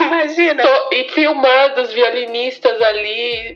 Imagina. 0.00 0.62
Tô, 0.62 0.88
e 0.92 1.08
filmando 1.10 1.82
os 1.82 1.92
violinistas 1.92 2.80
ali, 2.82 3.03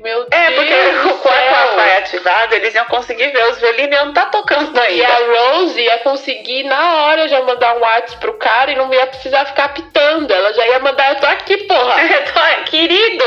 meu 0.02 0.26
é, 0.30 0.50
Deus. 0.50 0.70
É, 0.70 0.90
porque 0.90 1.18
com 1.18 1.28
o 1.28 1.32
Aquafai 1.32 1.96
ativado, 1.98 2.54
eles 2.54 2.74
iam 2.74 2.84
conseguir 2.86 3.30
ver 3.30 3.50
os 3.50 3.58
violinos 3.58 3.96
e 3.96 4.04
não 4.04 4.12
tá 4.12 4.26
tocando 4.26 4.78
ainda. 4.78 4.90
E 4.90 5.04
a 5.04 5.16
Rose 5.16 5.80
ia 5.80 5.98
conseguir 5.98 6.64
na 6.64 7.04
hora 7.04 7.28
já 7.28 7.42
mandar 7.42 7.76
um 7.76 7.80
WhatsApp 7.80 8.20
pro 8.20 8.34
cara 8.34 8.70
e 8.70 8.76
não 8.76 8.92
ia 8.92 9.06
precisar 9.06 9.44
ficar 9.46 9.68
pitando. 9.74 10.30
Ela 10.30 10.52
já 10.52 10.66
ia 10.66 10.78
mandar, 10.80 11.10
eu 11.10 11.20
tô 11.20 11.26
aqui, 11.26 11.56
porra. 11.64 11.94
tô, 12.32 12.70
querido, 12.70 13.24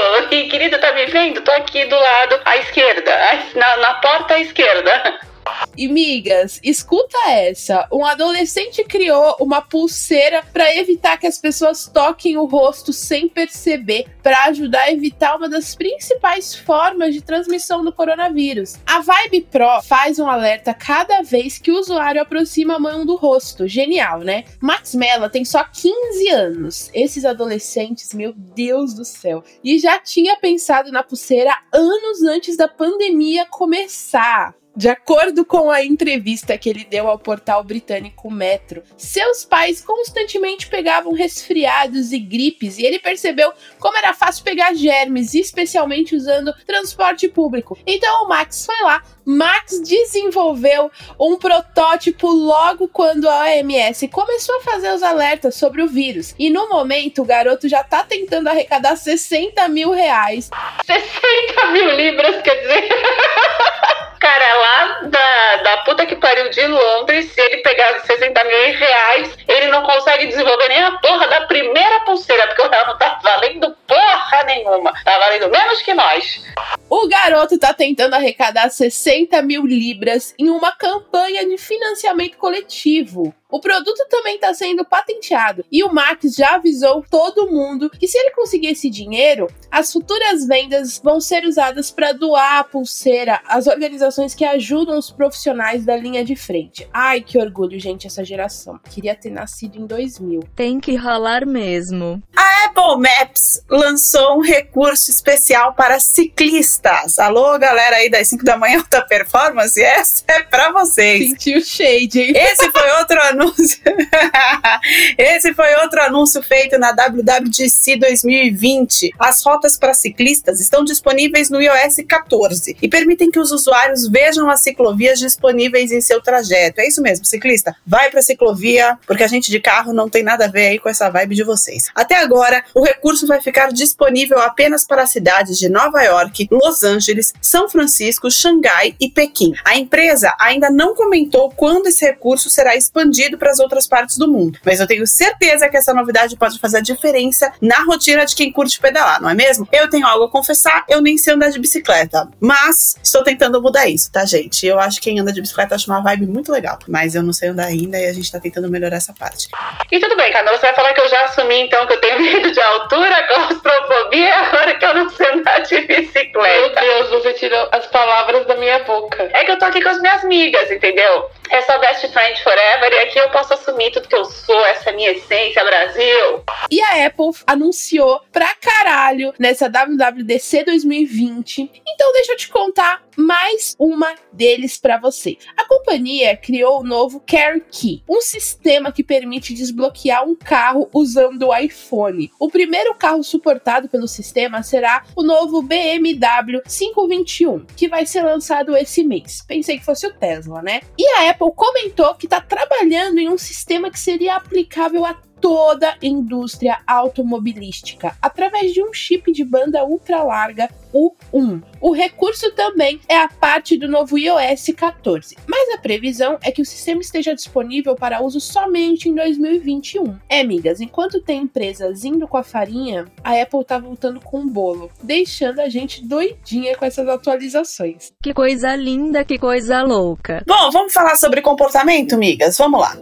querido, 0.50 0.80
tá 0.80 0.92
me 0.94 1.06
vendo? 1.08 1.42
Tô 1.42 1.52
aqui 1.52 1.86
do 1.86 1.96
lado 1.96 2.40
à 2.46 2.58
esquerda, 2.58 3.12
na, 3.56 3.78
na 3.78 3.94
porta 3.96 4.36
à 4.36 4.40
esquerda. 4.40 5.31
E 5.78 5.88
migas, 5.88 6.60
escuta 6.64 7.18
essa. 7.30 7.88
Um 7.92 8.06
adolescente 8.06 8.84
criou 8.84 9.36
uma 9.40 9.62
pulseira 9.62 10.44
para 10.52 10.76
evitar 10.76 11.18
que 11.18 11.28
as 11.28 11.38
pessoas 11.38 11.88
toquem 11.88 12.38
o 12.38 12.46
rosto 12.46 12.92
sem 12.92 13.30
perceber, 13.30 14.06
para 14.22 14.46
ajudar 14.46 14.84
a 14.84 14.92
evitar 14.92 15.38
uma 15.38 15.48
das 15.48 15.76
principais 15.76 16.54
formas 16.54 17.14
de 17.14 17.22
transmissão 17.22 17.84
do 17.84 17.94
coronavírus. 17.94 18.76
A 18.86 19.00
Vibe 19.00 19.42
Pro 19.50 19.82
faz 19.84 20.20
um 20.20 20.28
alerta 20.28 20.74
cada 20.74 21.22
vez 21.22 21.58
que 21.58 21.72
o 21.72 21.80
usuário 21.80 22.22
aproxima 22.22 22.76
a 22.76 22.80
mão 22.80 23.06
do 23.06 23.16
rosto. 23.16 23.68
Genial, 23.68 24.20
né? 24.20 24.44
Max 24.60 24.94
Mella 24.94 25.30
tem 25.30 25.46
só 25.46 25.64
15 25.64 26.30
anos. 26.30 26.90
Esses 26.94 27.24
adolescentes, 27.24 28.14
meu 28.14 28.34
Deus 28.34 28.94
do 28.94 29.06
céu. 29.06 29.44
E 29.64 29.80
já 29.80 30.00
tinha 30.00 30.36
pensado 30.36 30.92
na 30.92 31.02
pulseira 31.02 31.58
anos 31.74 32.22
antes 32.24 32.58
da 32.58 32.68
pandemia 32.68 33.46
começar. 33.46 34.54
De 34.76 34.88
acordo 34.88 35.44
com 35.44 35.70
a 35.70 35.84
entrevista 35.84 36.58
que 36.58 36.70
ele 36.70 36.86
deu 36.86 37.10
ao 37.10 37.20
portal 37.20 37.62
britânico 37.62 38.32
Metro, 38.32 38.84
seus 38.98 39.44
pais 39.44 39.82
constantemente 39.82 40.68
pegavam 40.68 41.12
resfriados 41.14 42.14
e 42.14 42.20
gripes 42.20 42.78
e 42.78 42.86
ele 42.86 42.98
percebeu 42.98 43.52
como 43.80 43.98
era 43.98 44.14
fácil 44.14 44.46
pegar 44.46 44.74
germes, 44.74 45.34
especialmente 45.34 46.16
usando 46.16 46.54
transporte 46.66 47.28
público. 47.28 47.78
Então 47.86 48.24
o 48.24 48.30
Max 48.30 48.66
foi 48.66 48.82
lá, 48.82 49.04
Max 49.26 49.82
desenvolveu 49.82 50.90
um 51.20 51.38
protótipo 51.38 52.28
logo 52.28 52.88
quando 52.88 53.30
a 53.30 53.42
OMS 53.42 54.08
começou 54.08 54.56
a 54.58 54.62
fazer 54.62 54.94
os 54.94 55.04
alertas 55.04 55.56
sobre 55.56 55.82
o 55.82 55.88
vírus. 55.88 56.34
E 56.40 56.50
no 56.50 56.70
momento 56.70 57.22
o 57.22 57.26
garoto 57.26 57.68
já 57.68 57.84
tá 57.84 58.04
tentando 58.04 58.48
arrecadar 58.48 58.96
60 58.96 59.68
mil 59.68 59.92
reais. 59.92 60.50
60 60.86 61.72
mil 61.72 61.92
libras, 61.96 62.42
quer 62.42 62.56
dizer. 62.56 62.90
Cara, 64.22 64.61
lá 64.62 65.02
da, 65.04 65.56
da 65.58 65.78
puta 65.78 66.06
que 66.06 66.16
pariu 66.16 66.50
de 66.50 66.66
Londres, 66.68 67.32
se 67.32 67.42
ele 67.42 67.58
pegar 67.58 68.00
60 68.00 68.44
mil 68.44 68.78
reais, 68.78 69.38
ele 69.48 69.68
não 69.68 69.84
consegue 69.84 70.28
desenvolver 70.28 70.68
nem 70.70 70.84
a 70.84 70.92
porra 71.00 71.28
da 71.28 71.42
primeira 71.48 72.02
pulseira, 72.02 72.48
porque 72.48 72.62
o 72.62 72.70
real 72.70 72.88
não 72.88 72.98
tá 72.98 73.20
valendo 73.24 73.76
porra 73.88 74.44
nenhuma. 74.46 74.94
Tá 75.04 75.18
valendo 75.18 75.50
menos 75.50 75.82
que 75.82 75.94
nós. 75.94 76.44
O 76.90 77.08
garoto 77.08 77.58
tá 77.58 77.74
tentando 77.74 78.14
arrecadar 78.14 78.70
60 78.70 79.42
mil 79.42 79.66
libras 79.66 80.34
em 80.38 80.50
uma 80.50 80.72
campanha 80.74 81.48
de 81.48 81.58
financiamento 81.58 82.38
coletivo. 82.38 83.34
O 83.52 83.60
produto 83.60 84.06
também 84.10 84.36
está 84.36 84.54
sendo 84.54 84.86
patenteado 84.86 85.66
e 85.70 85.84
o 85.84 85.94
Max 85.94 86.34
já 86.34 86.56
avisou 86.56 87.04
todo 87.10 87.52
mundo 87.52 87.90
que 87.90 88.08
se 88.08 88.18
ele 88.18 88.32
conseguir 88.32 88.68
esse 88.68 88.90
dinheiro, 88.90 89.48
as 89.70 89.92
futuras 89.92 90.48
vendas 90.48 91.02
vão 91.04 91.20
ser 91.20 91.44
usadas 91.44 91.92
para 91.92 92.14
doar 92.14 92.60
a 92.60 92.64
pulseira 92.64 93.42
às 93.46 93.68
organizações 93.68 94.34
que 94.34 94.46
ajudam 94.46 94.98
os 94.98 95.12
profissionais 95.12 95.84
da 95.84 95.98
linha 95.98 96.24
de 96.24 96.34
frente. 96.34 96.88
Ai, 96.94 97.20
que 97.20 97.38
orgulho, 97.38 97.78
gente, 97.78 98.08
essa 98.08 98.24
geração. 98.24 98.80
Queria 98.90 99.16
ter 99.16 99.30
nascido 99.30 99.78
em 99.78 99.86
2000. 99.86 100.44
Tem 100.56 100.80
que 100.80 100.96
rolar 100.96 101.46
mesmo. 101.46 102.24
A 102.34 102.66
Apple 102.68 103.02
Maps 103.02 103.62
lançou 103.70 104.38
um 104.38 104.42
recurso 104.42 105.12
especial 105.12 105.74
para 105.74 106.00
ciclistas. 106.00 107.20
Alô, 107.20 107.60
galera 107.60 107.98
aí 107.98 108.10
das 108.10 108.30
5 108.30 108.46
da 108.46 108.56
manhã 108.56 108.82
da 108.90 109.02
performance, 109.04 109.82
essa 109.82 110.24
é 110.30 110.44
para 110.44 110.72
vocês. 110.72 111.32
Sentiu 111.32 111.62
shade, 111.62 112.22
hein? 112.22 112.34
Esse 112.34 112.72
foi 112.72 112.92
outro 112.92 113.22
anúncio 113.22 113.41
anúncio. 113.42 113.82
Esse 115.18 115.54
foi 115.54 115.74
outro 115.76 116.02
anúncio 116.02 116.42
feito 116.44 116.78
na 116.78 116.92
WWDC 116.92 117.98
2020. 117.98 119.12
As 119.20 119.44
rotas 119.44 119.78
para 119.78 119.94
ciclistas 119.94 120.60
estão 120.60 120.84
disponíveis 120.84 121.50
no 121.50 121.62
iOS 121.62 121.98
14 122.08 122.78
e 122.82 122.88
permitem 122.88 123.32
que 123.32 123.40
os 123.40 123.52
usuários 123.52 124.08
vejam 124.08 124.50
as 124.50 124.62
ciclovias 124.62 125.20
disponíveis 125.20 125.92
em 125.92 126.02
seu 126.02 126.22
trajeto. 126.22 126.80
É 126.80 126.88
isso 126.88 127.02
mesmo, 127.02 127.26
ciclista. 127.26 127.76
Vai 127.86 128.10
para 128.10 128.20
a 128.20 128.24
ciclovia, 128.24 128.98
porque 129.08 129.24
a 129.24 129.28
gente 129.28 129.50
de 129.50 129.60
carro 129.60 129.94
não 129.94 130.10
tem 130.10 130.24
nada 130.24 130.46
a 130.46 130.48
ver 130.48 130.68
aí 130.68 130.80
com 130.80 130.90
essa 130.90 131.10
vibe 131.10 131.36
de 131.36 131.44
vocês. 131.44 131.90
Até 131.96 132.18
agora, 132.18 132.64
o 132.74 132.84
recurso 132.84 133.28
vai 133.28 133.42
ficar 133.42 133.72
disponível 133.72 134.40
apenas 134.40 134.86
para 134.86 135.04
as 135.04 135.12
cidades 135.12 135.58
de 135.58 135.70
Nova 135.70 136.02
York, 136.04 136.48
Los 136.52 136.84
Angeles, 136.84 137.34
São 137.42 137.70
Francisco, 137.70 138.30
Xangai 138.30 138.96
e 139.00 139.10
Pequim. 139.10 139.54
A 139.66 139.78
empresa 139.78 140.34
ainda 140.40 140.70
não 140.70 140.94
comentou 140.94 141.50
quando 141.52 141.88
esse 141.88 142.06
recurso 142.06 142.50
será 142.50 142.76
expandido 142.76 143.31
para 143.38 143.52
as 143.52 143.60
outras 143.60 143.88
partes 143.88 144.18
do 144.18 144.32
mundo. 144.32 144.60
Mas 144.66 144.80
eu 144.80 144.88
tenho 144.88 145.06
certeza 145.06 145.70
que 145.70 145.78
essa 145.78 145.94
novidade 145.94 146.36
pode 146.36 146.60
fazer 146.60 146.78
a 146.78 146.82
diferença 146.82 147.52
na 147.62 147.84
rotina 147.84 148.26
de 148.26 148.36
quem 148.36 148.52
curte 148.52 148.80
pedalar, 148.80 149.22
não 149.22 149.30
é 149.30 149.34
mesmo? 149.34 149.68
Eu 149.72 149.90
tenho 149.90 150.08
algo 150.08 150.26
a 150.26 150.32
confessar, 150.32 150.84
eu 150.90 151.02
nem 151.02 151.18
sei 151.18 151.34
andar 151.34 151.50
de 151.50 151.60
bicicleta, 151.60 152.28
mas 152.40 152.96
estou 153.04 153.24
tentando 153.24 153.62
mudar 153.62 153.88
isso, 153.88 154.12
tá, 154.12 154.26
gente? 154.26 154.66
Eu 154.66 154.80
acho 154.80 155.00
que 155.00 155.12
quem 155.12 155.20
anda 155.20 155.34
de 155.34 155.42
bicicleta 155.42 155.76
acha 155.76 155.92
uma 155.92 156.02
vibe 156.02 156.28
muito 156.28 156.52
legal, 156.52 156.80
mas 156.88 157.16
eu 157.16 157.24
não 157.24 157.34
sei 157.34 157.50
andar 157.50 157.66
ainda 157.66 157.98
e 158.00 158.08
a 158.08 158.14
gente 158.14 158.32
tá 158.32 158.40
tentando 158.40 158.70
melhorar 158.70 158.98
essa 158.98 159.14
parte. 159.14 159.48
E 159.92 160.00
tudo 160.00 160.16
bem, 160.16 160.32
Camila, 160.32 160.58
você 160.58 160.68
vai 160.68 160.76
falar 160.76 160.94
que 160.94 161.02
eu 161.02 161.10
já 161.10 161.26
assumi 161.26 161.62
então 161.62 161.86
que 161.86 161.94
eu 161.94 162.02
tenho 162.02 162.20
medo 162.22 162.52
de 162.52 162.62
altura, 162.62 163.28
claustrofobia, 163.28 164.36
agora 164.36 164.76
que 164.76 164.86
eu 164.86 164.94
não 164.94 165.10
sei 165.10 165.32
andar 165.32 165.60
de 165.60 165.82
bicicleta. 165.82 166.82
Meu 166.82 167.08
Deus, 167.10 167.10
você 167.10 167.34
tirou 167.34 167.68
as 167.72 167.86
palavras 167.88 168.46
da 168.48 168.56
minha 168.56 168.84
boca. 168.84 169.30
É 169.34 169.44
que 169.44 169.52
eu 169.52 169.60
tô 169.60 169.66
aqui 169.66 169.82
com 169.82 169.90
as 169.90 170.02
minhas 170.02 170.24
amigas, 170.24 170.72
entendeu? 170.72 171.30
É 171.52 171.62
só 171.64 171.78
best 171.80 172.08
friend 172.08 172.42
forever 172.42 172.94
e 172.94 173.00
aqui 173.00 173.20
eu 173.20 173.30
posso 173.30 173.54
assumir 173.54 173.92
tudo 173.92 174.08
que 174.08 174.16
eu 174.16 174.24
sou, 174.24 174.66
essa 174.68 174.90
é 174.90 174.94
minha 174.94 175.12
essência, 175.12 175.62
Brasil. 175.66 176.46
E 176.72 176.80
a 176.82 177.06
Apple 177.06 177.32
anunciou 177.46 178.22
pra 178.32 178.56
caralho 178.56 179.34
nessa 179.38 179.68
WWDC 179.68 180.64
2020. 180.64 181.70
Então 181.86 182.14
deixa 182.14 182.32
eu 182.32 182.38
te 182.38 182.48
contar 182.48 183.04
mais 183.18 183.76
uma 183.78 184.16
deles 184.32 184.78
para 184.78 184.98
você. 184.98 185.38
A 185.58 185.68
companhia 185.68 186.38
criou 186.38 186.80
o 186.80 186.84
novo 186.86 187.22
Care 187.28 187.62
Key, 187.70 188.02
um 188.10 188.22
sistema 188.22 188.90
que 188.90 189.04
permite 189.04 189.54
desbloquear 189.54 190.24
um 190.24 190.36
carro 190.36 190.90
usando 190.94 191.50
o 191.50 191.56
iPhone. 191.56 192.32
O 192.40 192.50
primeiro 192.50 192.96
carro 192.96 193.24
suportado 193.24 193.90
pelo 193.90 194.08
sistema 194.08 194.64
será 194.64 195.04
o 195.18 195.22
novo 195.22 195.62
BMW 195.62 196.62
521, 196.66 197.66
que 197.76 197.90
vai 197.90 198.06
ser 198.06 198.22
lançado 198.22 198.76
esse 198.78 199.04
mês. 199.04 199.44
Pensei 199.46 199.78
que 199.78 199.86
fosse 199.86 200.08
o 200.08 200.14
Tesla, 200.14 200.62
né? 200.62 200.80
E 200.98 201.06
a 201.06 201.30
Apple 201.30 201.41
comentou 201.50 202.14
que 202.14 202.26
está 202.28 202.42
trabalhando 202.42 203.18
em 203.18 203.30
um 203.30 203.38
sistema 203.38 203.90
que 203.90 204.00
seria 204.00 204.36
aplicável 204.36 205.06
a 205.06 205.16
toda 205.42 205.90
a 205.90 205.98
indústria 206.02 206.78
automobilística 206.86 208.16
através 208.22 208.74
de 208.74 208.82
um 208.82 208.94
chip 208.94 209.32
de 209.32 209.44
banda 209.44 209.84
ultra 209.84 210.24
larga 210.24 210.70
U1. 210.94 211.64
O 211.80 211.92
recurso 211.92 212.52
também 212.52 213.00
é 213.08 213.18
a 213.18 213.28
parte 213.28 213.78
do 213.78 213.88
novo 213.88 214.18
iOS 214.18 214.68
14, 214.76 215.36
mas 215.48 215.74
a 215.74 215.78
previsão 215.78 216.38
é 216.44 216.52
que 216.52 216.62
o 216.62 216.66
sistema 216.66 217.02
esteja 217.02 217.34
disponível 217.34 217.96
para 217.96 218.22
uso 218.22 218.40
somente 218.40 219.10
em 219.10 219.16
2021. 219.16 220.18
É, 220.30 220.42
amigas, 220.42 220.80
enquanto 220.80 221.22
tem 221.22 221.44
empresas 221.44 222.06
indo 222.06 222.28
com 222.28 222.38
a 222.38 222.44
farinha, 222.44 223.06
a 223.24 223.42
Apple 223.42 223.66
tá 223.66 223.80
voltando 223.80 224.20
com 224.20 224.42
o 224.42 224.50
bolo, 224.50 224.92
deixando 225.02 225.60
a 225.60 225.70
gente 225.70 226.06
doidinha 226.06 226.78
com 226.78 226.86
essas 226.86 227.08
atualizações. 227.08 228.12
Que 228.22 228.34
coisa 228.34 228.76
linda, 228.76 229.26
que 229.26 229.40
coisa 229.40 229.82
louca. 229.82 230.44
Bom, 230.46 230.70
vamos 230.72 230.94
falar 230.94 231.16
sobre 231.16 231.42
comportamento, 231.42 232.14
amigas? 232.14 232.58
Vamos 232.58 232.82
lá. 232.82 232.98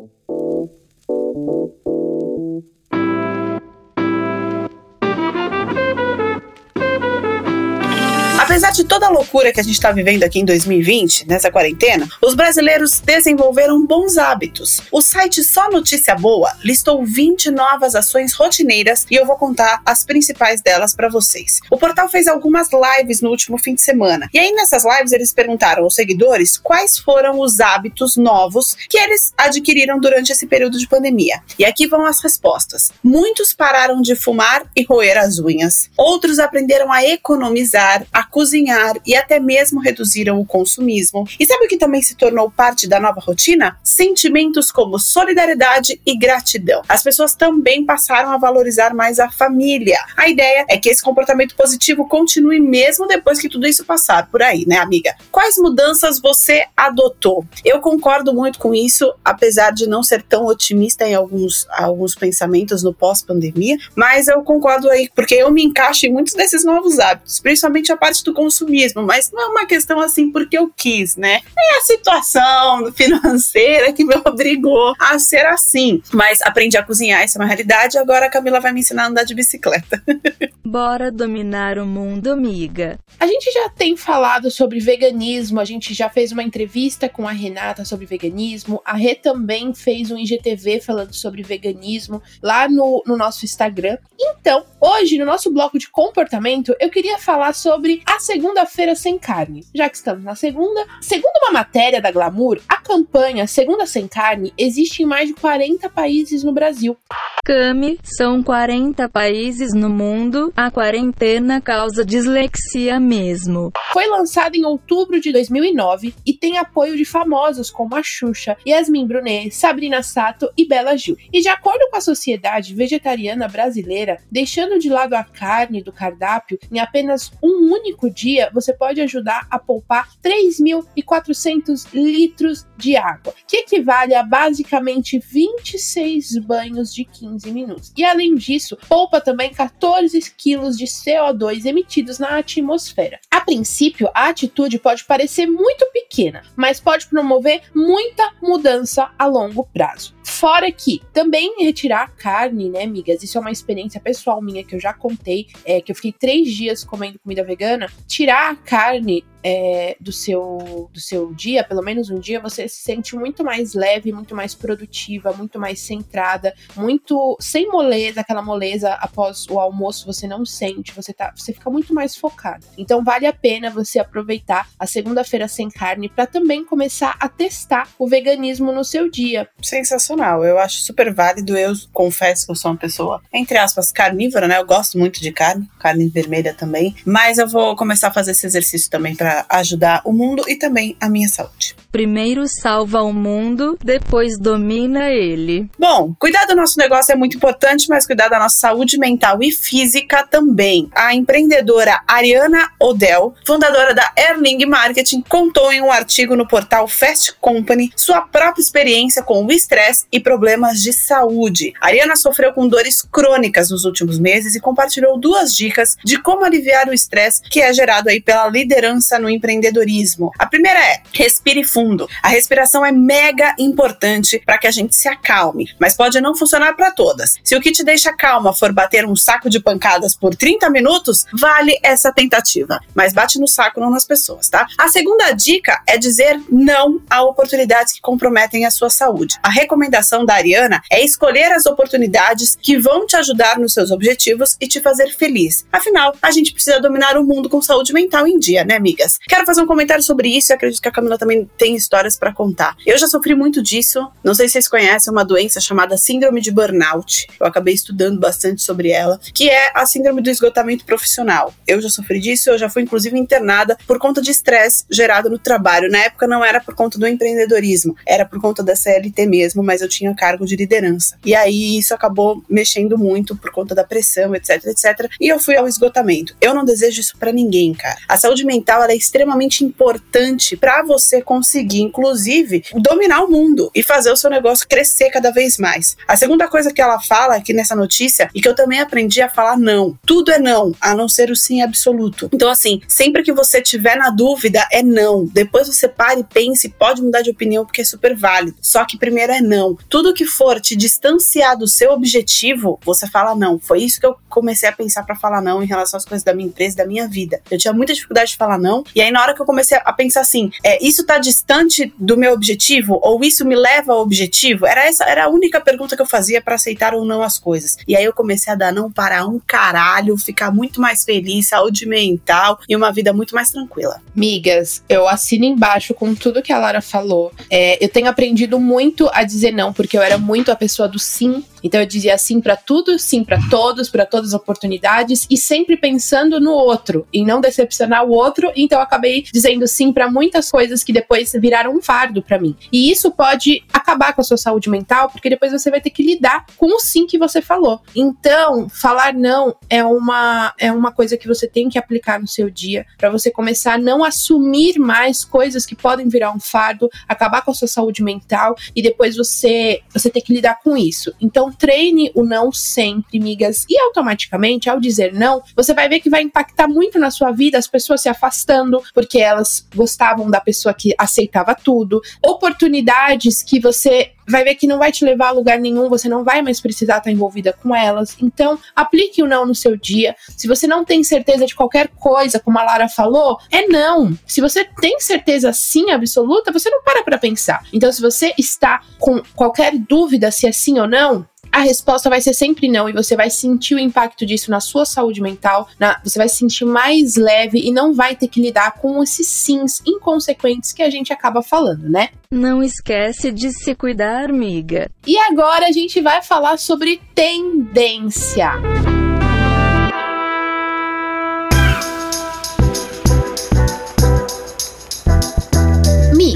Apesar 8.60 8.72
de 8.72 8.84
toda 8.84 9.06
a 9.06 9.10
loucura 9.10 9.54
que 9.54 9.62
a 9.62 9.64
gente 9.64 9.76
está 9.76 9.90
vivendo 9.90 10.22
aqui 10.24 10.38
em 10.38 10.44
2020, 10.44 11.26
nessa 11.26 11.50
quarentena, 11.50 12.06
os 12.22 12.36
brasileiros 12.36 13.00
desenvolveram 13.00 13.86
bons 13.86 14.18
hábitos. 14.18 14.82
O 14.92 15.02
site 15.02 15.42
Só 15.46 15.70
Notícia 15.70 16.14
Boa 16.14 16.52
listou 16.62 17.06
20 17.06 17.52
novas 17.52 17.96
ações 17.96 18.34
rotineiras 18.34 19.06
e 19.10 19.16
eu 19.16 19.26
vou 19.26 19.38
contar 19.38 19.82
as 19.86 20.04
principais 20.04 20.62
delas 20.62 20.94
para 20.94 21.08
vocês. 21.08 21.62
O 21.72 21.78
portal 21.78 22.10
fez 22.10 22.28
algumas 22.28 22.68
lives 22.74 23.22
no 23.22 23.30
último 23.30 23.58
fim 23.58 23.76
de 23.76 23.82
semana 23.82 24.28
e 24.34 24.38
aí 24.38 24.52
nessas 24.52 24.84
lives 24.84 25.14
eles 25.14 25.32
perguntaram 25.32 25.86
aos 25.86 25.96
seguidores 25.96 26.58
quais 26.58 26.98
foram 26.98 27.40
os 27.40 27.62
hábitos 27.62 28.18
novos 28.18 28.76
que 28.90 28.98
eles 28.98 29.32
adquiriram 29.38 30.02
durante 30.02 30.34
esse 30.34 30.46
período 30.46 30.78
de 30.78 30.86
pandemia. 30.86 31.42
E 31.58 31.64
aqui 31.64 31.88
vão 31.88 32.06
as 32.06 32.22
respostas. 32.22 32.92
Muitos 33.02 33.54
pararam 33.54 34.02
de 34.02 34.18
fumar 34.18 34.70
e 34.76 34.84
roer 34.84 35.18
as 35.18 35.40
unhas. 35.40 35.90
Outros 35.96 36.40
aprenderam 36.40 36.92
a 36.92 37.06
economizar, 37.06 38.06
a 38.12 38.26
cozinhar 38.50 38.96
e 39.06 39.16
até 39.16 39.40
mesmo 39.40 39.80
reduziram 39.80 40.40
o 40.40 40.46
consumismo. 40.46 41.28
E 41.40 41.46
sabe 41.46 41.66
o 41.66 41.68
que 41.68 41.78
também 41.78 42.02
se 42.02 42.16
tornou 42.16 42.50
parte 42.50 42.88
da 42.88 43.00
nova 43.00 43.22
rotina? 43.22 43.78
Sentimentos 43.84 44.72
como 44.72 44.98
solidariedade 44.98 46.02
e 46.04 46.18
gratidão. 46.18 46.82
As 46.90 47.04
pessoas 47.04 47.36
também 47.36 47.86
passaram 47.86 48.32
a 48.32 48.38
valorizar 48.38 48.94
mais 48.94 49.20
a 49.20 49.30
família. 49.30 50.00
A 50.18 50.28
ideia 50.28 50.66
é 50.68 50.78
que 50.78 50.90
esse 50.90 51.04
comportamento 51.04 51.56
positivo 51.56 52.08
continue 52.08 52.60
mesmo 52.60 53.08
depois 53.08 53.40
que 53.40 53.50
tudo 53.50 53.68
isso 53.68 53.86
passar 53.86 54.28
por 54.28 54.42
aí, 54.42 54.66
né, 54.66 54.78
amiga? 54.78 55.16
Quais 55.32 55.58
mudanças 55.58 56.20
você 56.20 56.66
adotou? 56.76 57.46
Eu 57.64 57.80
concordo 57.80 58.34
muito 58.34 58.58
com 58.58 58.74
isso, 58.74 59.14
apesar 59.24 59.72
de 59.72 59.88
não 59.88 60.02
ser 60.02 60.24
tão 60.24 60.46
otimista 60.46 61.08
em 61.08 61.14
alguns, 61.14 61.68
alguns 61.70 62.16
pensamentos 62.16 62.82
no 62.82 62.94
pós-pandemia, 62.94 63.78
mas 63.96 64.28
eu 64.28 64.42
concordo 64.42 64.90
aí, 64.90 65.08
porque 65.14 65.36
eu 65.36 65.52
me 65.52 65.64
encaixo 65.64 66.08
em 66.08 66.12
muitos 66.12 66.34
desses 66.34 66.64
novos 66.64 66.98
hábitos, 67.00 67.40
principalmente 67.40 67.92
a 67.92 67.98
parte 67.98 68.24
do 68.24 68.34
consumismo, 68.40 69.04
mas 69.04 69.30
não 69.34 69.42
é 69.42 69.46
uma 69.48 69.66
questão 69.66 70.00
assim 70.00 70.32
porque 70.32 70.58
eu 70.58 70.72
quis, 70.74 71.18
né? 71.18 71.42
É 71.58 71.78
a 71.78 71.82
situação 71.82 72.90
financeira 72.96 73.92
que 73.92 74.06
me 74.06 74.16
obrigou 74.26 74.96
a 74.98 75.20
ser 75.20 75.46
assim. 75.46 76.02
Mas 76.14 76.42
aprendi 76.42 76.78
a 76.78 76.84
cozinhar, 76.84 77.22
essa 77.22 77.38
é 77.38 77.42
uma 77.42 77.48
realidade, 77.48 77.98
agora 77.98 78.28
a 78.28 78.30
Camila 78.30 78.62
vai 78.62 78.72
me 78.72 78.80
ensinar 78.80 79.04
a 79.04 79.08
andar 79.08 79.24
de 79.26 79.36
bicicleta. 79.36 80.02
Bora 80.64 81.12
dominar 81.12 81.78
o 81.80 81.86
mundo, 81.86 82.32
amiga. 82.32 82.98
A 83.20 83.28
gente 83.28 83.52
já 83.52 83.68
tem 83.70 83.98
falado 83.98 84.50
sobre 84.50 84.80
veganismo, 84.80 85.60
a 85.60 85.66
gente 85.66 85.94
já 85.94 86.10
fez 86.10 86.32
uma 86.32 86.44
entrevista 86.44 87.10
com 87.10 87.28
a 87.28 87.32
Renata 87.34 87.84
sobre 87.84 88.06
veganismo, 88.06 88.82
a 88.86 88.94
Rê 88.94 89.16
também 89.16 89.74
fez 89.74 90.12
um 90.12 90.18
IGTV 90.18 90.80
falando 90.80 91.14
sobre 91.14 91.44
veganismo 91.44 92.22
lá 92.42 92.70
no, 92.70 93.04
no 93.06 93.18
nosso 93.18 93.44
Instagram. 93.44 93.98
Então, 94.18 94.64
hoje, 94.80 95.18
no 95.18 95.26
nosso 95.26 95.52
bloco 95.52 95.78
de 95.78 95.90
comportamento, 95.90 96.74
eu 96.80 96.90
queria 96.90 97.18
falar 97.18 97.54
sobre 97.54 98.02
a 98.06 98.20
segunda-feira 98.30 98.94
sem 98.96 99.18
carne. 99.18 99.66
Já 99.74 99.90
que 99.90 99.96
estamos 99.96 100.24
na 100.24 100.36
segunda, 100.36 100.86
segundo 101.02 101.34
uma 101.42 101.52
matéria 101.52 102.00
da 102.00 102.12
Glamour, 102.12 102.62
a 102.70 102.78
campanha 102.78 103.48
Segunda 103.48 103.88
Sem 103.88 104.08
Carne 104.08 104.54
existe 104.56 105.02
em 105.02 105.06
mais 105.08 105.30
de 105.30 105.34
40 105.34 105.90
países 105.90 106.44
no 106.44 106.54
Brasil. 106.54 106.96
Cami, 107.44 107.98
são 108.04 108.44
40 108.44 109.10
países 109.10 109.74
no 109.74 109.90
mundo, 109.90 110.54
a 110.56 110.70
quarentena 110.70 111.60
causa 111.60 112.06
dislexia 112.06 113.00
mesmo. 113.00 113.72
Foi 113.92 114.06
lançado 114.06 114.56
em 114.56 114.66
outubro 114.66 115.20
de 115.20 115.32
2009 115.32 116.14
e 116.24 116.32
tem 116.32 116.60
apoio 116.60 116.96
de 116.96 117.06
famosos 117.06 117.72
como 117.72 117.96
a 117.96 118.04
Xuxa, 118.04 118.56
Yasmin 118.68 119.08
Brunet, 119.08 119.50
Sabrina 119.52 120.04
Sato 120.04 120.48
e 120.56 120.68
Bela 120.68 120.96
Gil. 120.96 121.18
E 121.34 121.42
de 121.42 121.48
acordo 121.48 121.90
com 121.90 121.98
a 121.98 122.02
Sociedade 122.02 122.76
Vegetariana 122.76 123.48
Brasileira, 123.48 124.20
deixando 124.32 124.78
de 124.78 124.90
lado 124.90 125.16
a 125.16 125.24
carne 125.24 125.82
do 125.82 125.92
cardápio, 125.92 126.60
em 126.72 126.80
apenas 126.80 127.32
um 127.42 127.74
único 127.74 128.09
dia 128.10 128.50
você 128.54 128.74
pode 128.74 129.02
ajudar 129.02 129.48
a 129.50 129.60
poupar 129.60 130.10
3.400 130.24 131.88
litros 131.94 132.66
de 132.78 132.96
água, 132.96 133.34
que 133.48 133.58
equivale 133.58 134.16
a 134.16 134.24
basicamente 134.24 135.20
26 135.20 136.38
banhos 136.40 136.94
de 136.94 137.06
15 137.06 137.52
minutos. 137.52 137.94
E 137.96 138.04
além 138.04 138.36
disso, 138.36 138.78
poupa 138.88 139.22
também 139.22 139.52
14 139.52 140.20
quilos 140.38 140.78
de 140.78 140.86
CO2 140.86 141.66
emitidos 141.66 142.20
na 142.20 142.38
atmosfera. 142.38 143.20
A 143.30 143.42
princípio, 143.42 144.10
a 144.14 144.30
atitude 144.30 144.80
pode 144.80 145.04
parecer 145.04 145.46
muito 145.46 145.86
pequena, 145.92 146.42
mas 146.56 146.80
pode 146.80 147.08
promover 147.08 147.62
muita 147.74 148.32
mudança 148.42 149.12
a 149.18 149.26
longo 149.26 149.64
prazo. 149.66 150.14
Fora 150.24 150.72
que 150.72 151.02
também 151.12 151.56
retirar 151.60 152.16
carne, 152.16 152.70
né, 152.70 152.84
amigas? 152.84 153.24
Isso 153.24 153.38
é 153.38 153.42
uma 153.42 153.52
experiência 153.52 154.00
pessoal 154.00 154.42
minha 154.42 154.64
que 154.64 154.76
eu 154.76 154.80
já 154.80 154.94
contei, 154.94 155.48
é 155.66 155.82
que 155.82 155.92
eu 155.92 155.96
fiquei 155.96 156.12
três 156.12 156.52
dias 156.52 156.84
comendo 156.84 157.20
comida 157.20 157.44
vegana. 157.44 157.92
Tirar 158.08 158.52
a 158.52 158.56
carne 158.56 159.24
é, 159.44 159.96
do, 160.00 160.12
seu, 160.12 160.90
do 160.94 161.00
seu 161.00 161.34
dia, 161.34 161.64
pelo 161.64 161.82
menos 161.82 162.10
um 162.10 162.20
dia, 162.20 162.40
você 162.40 162.68
se 162.68 162.82
sente 162.82 163.16
muito 163.16 163.44
mais 163.44 163.74
leve, 163.74 164.12
muito 164.12 164.36
mais 164.36 164.54
produtiva, 164.54 165.34
muito 165.34 165.60
mais 165.60 165.80
centrada, 165.80 166.54
muito 166.76 167.38
sem 167.40 167.68
moleza, 167.68 168.22
aquela 168.22 168.42
moleza 168.42 168.94
após 168.96 169.48
o 169.50 169.60
almoço 169.60 170.06
você 170.06 170.28
não 170.28 170.46
sente, 170.46 170.94
você, 170.94 171.14
tá, 171.14 171.34
você 171.36 171.54
fica 171.54 171.70
muito 171.70 171.94
mais 171.94 172.16
focada. 172.16 172.66
Então 172.78 173.04
vale 173.04 173.26
a 173.26 173.34
pena 173.34 173.70
você 173.70 174.00
aproveitar 174.00 174.68
a 174.78 174.86
segunda-feira 174.86 175.48
sem 175.48 175.70
carne 175.70 176.10
para 176.10 176.26
também 176.26 176.66
começar 176.66 177.16
a 177.20 177.30
testar 177.30 177.88
o 177.98 178.08
veganismo 178.08 178.72
no 178.72 178.84
seu 178.84 179.10
dia. 179.10 179.48
Sensacional, 179.62 180.44
eu 180.44 180.58
acho 180.60 180.82
super 180.82 181.14
válido. 181.14 181.58
Eu 181.58 181.74
confesso 181.94 182.46
que 182.46 182.52
eu 182.52 182.56
sou 182.56 182.72
uma 182.72 182.78
pessoa, 182.78 183.22
entre 183.34 183.58
aspas, 183.58 183.92
carnívora, 183.92 184.48
né? 184.48 184.58
Eu 184.58 184.66
gosto 184.66 184.98
muito 184.98 185.20
de 185.22 185.32
carne, 185.32 185.70
carne 185.80 186.08
vermelha 186.10 186.54
também, 186.54 186.96
mas 187.06 187.38
eu 187.38 187.48
vou 187.48 187.76
começar 187.76 188.10
a 188.10 188.12
fazer 188.12 188.32
esse 188.32 188.46
exercício 188.46 188.90
também 188.90 189.16
para 189.16 189.29
ajudar 189.50 190.02
o 190.06 190.12
mundo 190.12 190.44
e 190.48 190.56
também 190.56 190.96
a 191.00 191.10
minha 191.10 191.28
saúde. 191.28 191.76
Primeiro 191.92 192.48
salva 192.48 193.02
o 193.02 193.12
mundo, 193.12 193.76
depois 193.84 194.38
domina 194.38 195.10
ele. 195.10 195.68
Bom, 195.78 196.14
cuidar 196.20 196.46
do 196.46 196.56
nosso 196.56 196.78
negócio 196.78 197.12
é 197.12 197.16
muito 197.16 197.36
importante, 197.36 197.88
mas 197.90 198.06
cuidar 198.06 198.28
da 198.28 198.38
nossa 198.38 198.58
saúde 198.58 199.00
mental 199.00 199.42
e 199.42 199.52
física 199.52 200.24
também. 200.30 200.88
A 200.94 201.16
empreendedora 201.16 202.00
Ariana 202.08 202.70
Odell, 202.80 203.34
fundadora 203.44 203.96
da 203.96 204.12
Erling 204.16 204.68
Marketing, 204.68 205.22
contou 205.28 205.74
em 205.74 205.82
um 205.82 205.92
artigo 205.92 206.36
no 206.36 206.48
portal 206.48 206.88
Fast 206.88 207.34
Company 207.42 207.92
sua 207.96 208.22
própria 208.22 208.62
experiência 208.62 209.24
com 209.24 209.44
o 209.44 209.52
estresse 209.52 210.06
e 210.12 210.20
problemas 210.20 210.84
de 210.84 210.94
saúde. 210.94 211.74
Ariana 211.82 212.16
sofreu 212.16 212.54
com 212.54 212.68
dores 212.68 213.02
crônicas 213.02 213.72
nos 213.72 213.84
últimos 213.84 214.20
meses 214.20 214.54
e 214.54 214.60
compartilhou 214.60 215.20
duas 215.20 215.56
dicas 215.56 215.96
de 216.06 216.22
como 216.22 216.46
aliviar 216.46 216.88
o 216.88 216.94
estresse 216.94 217.42
que 217.42 217.62
é 217.62 217.74
gerado 217.74 218.10
aí 218.10 218.22
pela 218.22 218.48
liderança 218.48 219.18
no 219.18 219.28
empreendedorismo. 219.28 220.32
A 220.38 220.46
primeira 220.46 220.80
é 220.80 221.02
respire 221.12 221.64
fundo. 221.64 221.79
A 222.22 222.30
respiração 222.30 222.86
é 222.86 222.92
mega 222.92 223.56
importante 223.58 224.42
para 224.46 224.58
que 224.58 224.68
a 224.68 224.72
gente 224.72 224.96
se 224.96 225.08
acalme, 225.08 225.68
mas 225.80 225.96
pode 225.96 226.20
não 226.20 226.36
funcionar 226.36 226.76
para 226.76 226.92
todas. 226.92 227.36
Se 227.44 227.56
o 227.56 227.62
que 227.62 227.72
te 227.72 227.84
deixa 227.84 228.14
calma 228.14 228.54
for 228.54 228.74
bater 228.74 229.06
um 229.06 229.16
saco 229.16 229.50
de 229.50 229.60
pancadas 229.60 230.16
por 230.16 230.36
30 230.36 230.70
minutos, 230.70 231.26
vale 231.34 231.78
essa 231.84 232.12
tentativa. 232.12 232.80
Mas 232.94 233.14
bate 233.14 233.40
no 233.40 233.48
saco, 233.48 233.80
não 233.80 233.90
nas 233.90 234.06
pessoas, 234.06 234.50
tá? 234.50 234.68
A 234.78 234.88
segunda 234.88 235.32
dica 235.32 235.82
é 235.88 235.98
dizer 235.98 236.40
não 236.52 237.02
a 237.10 237.24
oportunidades 237.24 237.94
que 237.94 238.02
comprometem 238.02 238.66
a 238.66 238.72
sua 238.72 238.90
saúde. 238.90 239.38
A 239.42 239.50
recomendação 239.50 240.26
da 240.26 240.36
Ariana 240.36 240.82
é 240.92 241.04
escolher 241.04 241.52
as 241.52 241.66
oportunidades 241.66 242.58
que 242.60 242.78
vão 242.78 243.06
te 243.06 243.16
ajudar 243.16 243.60
nos 243.60 243.74
seus 243.74 243.92
objetivos 243.92 244.56
e 244.60 244.68
te 244.68 244.80
fazer 244.80 245.10
feliz. 245.12 245.66
Afinal, 245.72 246.16
a 246.22 246.32
gente 246.32 246.54
precisa 246.54 246.80
dominar 246.80 247.18
o 247.18 247.24
mundo 247.24 247.50
com 247.50 247.62
saúde 247.62 247.94
mental 247.94 248.28
em 248.28 248.38
dia, 248.38 248.64
né, 248.64 248.76
amigas? 248.76 249.20
Quero 249.28 249.46
fazer 249.46 249.62
um 249.62 249.68
comentário 249.68 250.04
sobre 250.04 250.30
isso 250.30 250.52
e 250.52 250.54
acredito 250.54 250.82
que 250.82 250.88
a 250.88 250.92
Camila 250.92 251.18
também 251.18 251.50
tem 251.58 251.69
histórias 251.76 252.18
para 252.18 252.34
contar. 252.34 252.76
Eu 252.86 252.98
já 252.98 253.08
sofri 253.08 253.36
muito 253.36 253.62
disso. 253.62 254.08
Não 254.24 254.34
sei 254.34 254.48
se 254.48 254.54
vocês 254.54 254.68
conhecem 254.68 255.12
uma 255.12 255.24
doença 255.24 255.60
chamada 255.60 255.98
síndrome 255.98 256.42
de 256.42 256.52
burnout. 256.52 257.28
Eu 257.40 257.46
acabei 257.46 257.74
estudando 257.74 258.20
bastante 258.20 258.62
sobre 258.62 258.90
ela, 258.90 259.20
que 259.34 259.50
é 259.50 259.72
a 259.74 259.86
síndrome 259.86 260.22
do 260.22 260.30
esgotamento 260.30 260.86
profissional. 260.86 261.54
Eu 261.68 261.82
já 261.82 261.90
sofri 261.90 262.20
disso, 262.20 262.50
eu 262.50 262.58
já 262.58 262.70
fui 262.70 262.82
inclusive 262.82 263.18
internada 263.18 263.78
por 263.88 264.00
conta 264.00 264.22
de 264.22 264.32
estresse 264.32 264.84
gerado 264.90 265.30
no 265.30 265.40
trabalho. 265.40 265.90
Na 265.90 266.00
época 266.00 266.28
não 266.28 266.44
era 266.44 266.60
por 266.60 266.76
conta 266.76 266.98
do 266.98 267.08
empreendedorismo, 267.08 267.96
era 268.06 268.26
por 268.26 268.40
conta 268.42 268.64
da 268.64 268.76
CLT 268.76 269.26
mesmo, 269.26 269.64
mas 269.64 269.82
eu 269.82 269.88
tinha 269.88 270.14
cargo 270.16 270.46
de 270.46 270.56
liderança. 270.56 271.18
E 271.26 271.36
aí 271.36 271.78
isso 271.78 271.94
acabou 271.94 272.44
mexendo 272.50 272.98
muito 272.98 273.36
por 273.36 273.52
conta 273.52 273.74
da 273.74 273.84
pressão, 273.84 274.36
etc, 274.36 274.66
etc. 274.66 275.12
E 275.20 275.28
eu 275.28 275.40
fui 275.40 275.56
ao 275.56 275.68
esgotamento. 275.68 276.36
Eu 276.42 276.54
não 276.54 276.66
desejo 276.66 277.00
isso 277.00 277.18
para 277.18 277.32
ninguém, 277.32 277.74
cara. 277.74 278.00
A 278.08 278.18
saúde 278.18 278.46
mental 278.46 278.84
é 278.84 278.96
extremamente 278.96 279.64
importante 279.64 280.58
para 280.58 280.84
você 280.84 281.22
conseguir 281.22 281.59
conseguir, 281.60 281.82
inclusive, 281.82 282.64
dominar 282.74 283.24
o 283.24 283.30
mundo 283.30 283.70
e 283.76 283.84
fazer 283.84 284.12
o 284.12 284.16
seu 284.16 284.30
negócio 284.30 284.68
crescer 284.68 285.10
cada 285.10 285.32
vez 285.32 285.58
mais. 285.58 285.96
A 286.08 286.16
segunda 286.16 286.48
coisa 286.48 286.74
que 286.74 286.82
ela 286.82 287.00
fala 287.00 287.36
aqui 287.36 287.54
nessa 287.54 287.76
notícia 287.76 288.30
e 288.34 288.42
que 288.42 288.48
eu 288.48 288.56
também 288.56 288.80
aprendi 288.80 289.22
a 289.22 289.30
falar 289.30 289.58
não. 289.58 289.98
Tudo 290.06 290.32
é 290.32 290.40
não, 290.40 290.74
a 290.80 290.96
não 290.96 291.08
ser 291.08 291.30
o 291.30 291.36
sim 291.36 291.62
absoluto. 291.62 292.30
Então, 292.32 292.50
assim, 292.50 292.82
sempre 292.88 293.24
que 293.24 293.34
você 293.34 293.62
tiver 293.62 293.96
na 293.98 294.10
dúvida, 294.10 294.66
é 294.72 294.82
não. 294.82 295.26
Depois 295.26 295.68
você 295.68 295.88
para 295.88 296.20
e 296.20 296.24
pense, 296.24 296.70
pode 296.70 297.02
mudar 297.02 297.22
de 297.22 297.30
opinião 297.30 297.66
porque 297.66 297.82
é 297.82 297.86
super 297.86 298.16
válido. 298.16 298.58
Só 298.62 298.86
que 298.86 298.98
primeiro 298.98 299.34
é 299.34 299.42
não. 299.42 299.78
Tudo 299.90 300.14
que 300.14 300.26
for 300.26 300.60
te 300.62 300.76
distanciar 300.76 301.58
do 301.58 301.68
seu 301.68 301.92
objetivo, 301.92 302.80
você 302.86 303.08
fala 303.08 303.36
não. 303.36 303.60
Foi 303.60 303.82
isso 303.82 304.00
que 304.00 304.06
eu 304.06 304.16
comecei 304.30 304.70
a 304.70 304.72
pensar 304.72 305.04
para 305.04 305.16
falar 305.16 305.42
não 305.42 305.62
em 305.62 305.66
relação 305.68 305.98
às 305.98 306.06
coisas 306.06 306.24
da 306.24 306.34
minha 306.34 306.48
empresa, 306.48 306.78
da 306.78 306.86
minha 306.86 307.08
vida. 307.08 307.42
Eu 307.52 307.58
tinha 307.58 307.74
muita 307.74 307.94
dificuldade 307.94 308.32
de 308.32 308.38
falar 308.38 308.58
não. 308.58 308.84
E 308.96 309.02
aí, 309.02 309.12
na 309.12 309.22
hora 309.22 309.34
que 309.34 309.42
eu 309.42 309.46
comecei 309.46 309.78
a 309.84 309.94
pensar 309.94 310.22
assim, 310.22 310.52
é, 310.64 310.84
isso 310.86 311.06
tá 311.06 311.18
distante 311.18 311.49
do 311.98 312.18
meu 312.18 312.34
objetivo? 312.34 313.00
Ou 313.02 313.24
isso 313.24 313.46
me 313.46 313.56
leva 313.56 313.94
ao 313.94 314.02
objetivo? 314.02 314.66
Era 314.66 314.86
essa, 314.86 315.04
era 315.06 315.26
a 315.26 315.30
única 315.30 315.60
pergunta 315.60 315.96
que 315.96 316.02
eu 316.02 316.06
fazia 316.06 316.42
para 316.42 316.56
aceitar 316.56 316.94
ou 316.94 317.06
não 317.06 317.22
as 317.22 317.40
coisas. 317.40 317.78
E 317.88 317.96
aí 317.96 318.04
eu 318.04 318.14
comecei 318.14 318.54
a 318.54 318.56
dar 318.56 318.74
não 318.74 318.92
para 318.92 319.26
um 319.26 319.40
caralho, 319.40 320.18
ficar 320.18 320.52
muito 320.52 320.80
mais 320.80 321.04
feliz, 321.04 321.48
saúde 321.48 321.86
mental 321.86 322.60
e 322.68 322.76
uma 322.76 322.92
vida 322.92 323.14
muito 323.14 323.34
mais 323.34 323.50
tranquila. 323.50 324.02
Migas, 324.16 324.84
eu 324.88 325.08
assino 325.08 325.46
embaixo 325.46 325.94
com 325.94 326.14
tudo 326.14 326.42
que 326.42 326.54
a 326.54 326.60
Lara 326.60 326.82
falou. 326.82 327.32
É, 327.50 327.84
eu 327.84 327.90
tenho 327.90 328.08
aprendido 328.08 328.60
muito 328.60 329.10
a 329.14 329.24
dizer 329.24 329.52
não, 329.52 329.74
porque 329.74 329.98
eu 329.98 330.02
era 330.02 330.18
muito 330.18 330.52
a 330.52 330.56
pessoa 330.56 330.88
do 330.88 331.00
sim 331.00 331.44
então 331.64 331.82
eu 331.82 331.86
dizia 331.86 332.18
sim 332.18 332.40
para 332.40 332.56
tudo, 332.56 332.98
sim 332.98 333.24
para 333.24 333.40
todos, 333.50 333.90
para 333.90 334.06
todas 334.06 334.30
as 334.30 334.34
oportunidades 334.34 335.26
e 335.30 335.38
sempre 335.38 335.78
pensando 335.78 336.40
no 336.40 336.52
outro 336.52 337.08
e 337.12 337.24
não 337.24 337.42
decepcionar 337.42 338.06
o 338.06 338.12
outro. 338.12 338.52
Então 338.56 338.78
eu 338.78 338.84
acabei 338.84 339.26
dizendo 339.32 339.68
sim 339.68 339.92
para 339.92 340.10
muitas 340.10 340.50
coisas 340.50 340.84
que 340.84 340.94
depois 340.94 341.34
viraram 341.40 341.74
um 341.74 341.82
fardo 341.82 342.22
para 342.22 342.40
mim. 342.40 342.56
E 342.72 342.92
isso 342.92 343.12
pode 343.12 343.64
acabar 343.72 344.14
com 344.14 344.22
a 344.22 344.24
sua 344.24 344.38
saúde 344.38 344.70
mental, 344.70 345.10
porque 345.10 345.30
depois 345.30 345.52
você 345.52 345.70
vai 345.70 345.82
ter 345.82 345.90
que 345.90 346.04
lidar 346.04 346.46
com 346.58 346.68
o 346.76 346.80
sim 346.80 347.06
que 347.06 347.18
você 347.18 347.42
falou. 347.42 347.82
Então, 347.96 348.70
falar 348.70 349.14
não 349.14 349.56
é 349.70 349.84
uma 349.84 350.54
é 350.58 350.72
uma 350.72 350.92
coisa 350.92 351.18
que 351.18 351.28
você 351.28 351.48
tem 351.48 351.70
que 351.70 351.78
aplicar 351.78 352.20
no 352.20 352.28
seu 352.28 352.50
dia 352.50 352.86
para 352.98 353.10
você 353.10 353.32
começar 353.32 353.74
a 353.74 353.78
não 353.78 354.04
assumir 354.04 354.78
mais 354.78 355.24
coisas 355.24 355.66
que 355.66 355.76
podem 355.76 356.08
virar 356.08 356.32
um 356.32 356.40
fardo, 356.40 356.90
acabar 357.08 357.42
com 357.42 357.52
a 357.52 357.54
sua 357.54 357.68
saúde 357.68 358.04
mental 358.04 358.56
e 358.76 358.82
depois 358.82 359.16
você 359.16 359.82
você 359.94 360.10
ter 360.10 360.22
que 360.22 360.34
lidar 360.34 360.60
com 360.64 360.76
isso. 360.76 361.14
Então 361.22 361.52
treine 361.52 362.12
o 362.14 362.24
não 362.24 362.52
sempre, 362.52 363.20
migas. 363.20 363.66
E 363.70 363.80
automaticamente, 363.82 364.70
ao 364.70 364.80
dizer 364.80 365.14
não, 365.14 365.42
você 365.56 365.74
vai 365.74 365.88
ver 365.88 366.00
que 366.00 366.10
vai 366.10 366.22
impactar 366.22 366.68
muito 366.68 367.00
na 367.00 367.12
sua 367.12 367.32
vida 367.32 367.58
as 367.58 367.68
pessoas 367.68 368.02
se 368.02 368.10
afastando 368.10 368.82
porque 368.94 369.20
elas 369.20 369.68
gostavam 369.76 370.30
da 370.30 370.42
pessoa 370.42 370.74
que 370.74 370.94
aceitava 370.98 371.29
tudo. 371.56 372.02
Oportunidades 372.26 373.44
que 373.44 373.60
você 373.60 374.12
vai 374.30 374.44
ver 374.44 374.56
que 374.56 374.68
não 374.68 374.78
vai 374.78 374.92
te 374.92 375.04
levar 375.04 375.30
a 375.30 375.32
lugar 375.32 375.60
nenhum, 375.60 375.90
você 375.90 376.08
não 376.08 376.24
vai 376.24 376.42
mais 376.42 376.62
precisar 376.62 377.00
estar 377.00 377.12
envolvida 377.12 377.52
com 377.52 377.76
elas. 377.76 378.16
Então, 378.22 378.60
aplique 378.76 379.24
o 379.24 379.28
não 379.28 379.46
no 379.46 379.56
seu 379.56 379.76
dia. 379.76 380.16
Se 380.38 380.48
você 380.48 380.68
não 380.68 380.86
tem 380.86 381.04
certeza 381.04 381.46
de 381.46 381.56
qualquer 381.56 381.88
coisa, 381.88 382.40
como 382.40 382.60
a 382.60 382.64
Lara 382.64 382.88
falou, 382.88 383.40
é 383.52 383.66
não. 383.68 384.18
Se 384.26 384.40
você 384.40 384.64
tem 384.80 385.00
certeza 385.00 385.52
sim 385.52 385.90
absoluta, 385.92 386.52
você 386.52 386.70
não 386.70 386.84
para 386.84 387.04
para 387.04 387.18
pensar. 387.18 387.64
Então, 387.74 387.92
se 387.92 388.02
você 388.02 388.34
está 388.38 388.82
com 389.00 389.22
qualquer 389.36 389.76
dúvida 389.78 390.30
se 390.32 390.48
é 390.48 390.52
sim 390.52 390.80
ou 390.80 390.88
não, 390.88 391.28
a 391.60 391.62
resposta 391.62 392.10
vai 392.10 392.22
ser 392.22 392.34
sempre 392.34 392.70
não 392.70 392.88
e 392.88 392.94
você 392.94 393.18
vai 393.18 393.30
sentir 393.30 393.76
o 393.76 393.80
impacto 393.80 394.26
disso 394.26 394.50
na 394.50 394.62
sua 394.62 394.86
saúde 394.86 395.22
mental, 395.22 395.68
na, 395.78 396.00
você 396.02 396.18
vai 396.18 396.30
se 396.30 396.38
sentir 396.38 396.64
mais 396.64 397.18
leve 397.18 397.60
e 397.60 397.70
não 397.70 397.94
vai 397.94 398.16
ter 398.16 398.30
que 398.30 398.42
lidar 398.42 398.76
com 398.76 399.04
esses 399.04 399.28
sims 399.28 399.82
inconsequentes 399.86 400.72
que 400.72 400.82
a 400.82 400.90
gente 400.90 401.12
acaba 401.12 401.42
falando, 401.42 401.90
né? 401.90 402.10
Não 402.32 402.64
esquece 402.64 403.30
de 403.30 403.52
se 403.52 403.76
cuidar, 403.76 404.30
amiga. 404.30 404.90
E 405.06 405.18
agora 405.18 405.68
a 405.68 405.72
gente 405.72 406.00
vai 406.00 406.22
falar 406.22 406.58
sobre 406.58 407.02
tendência. 407.14 408.54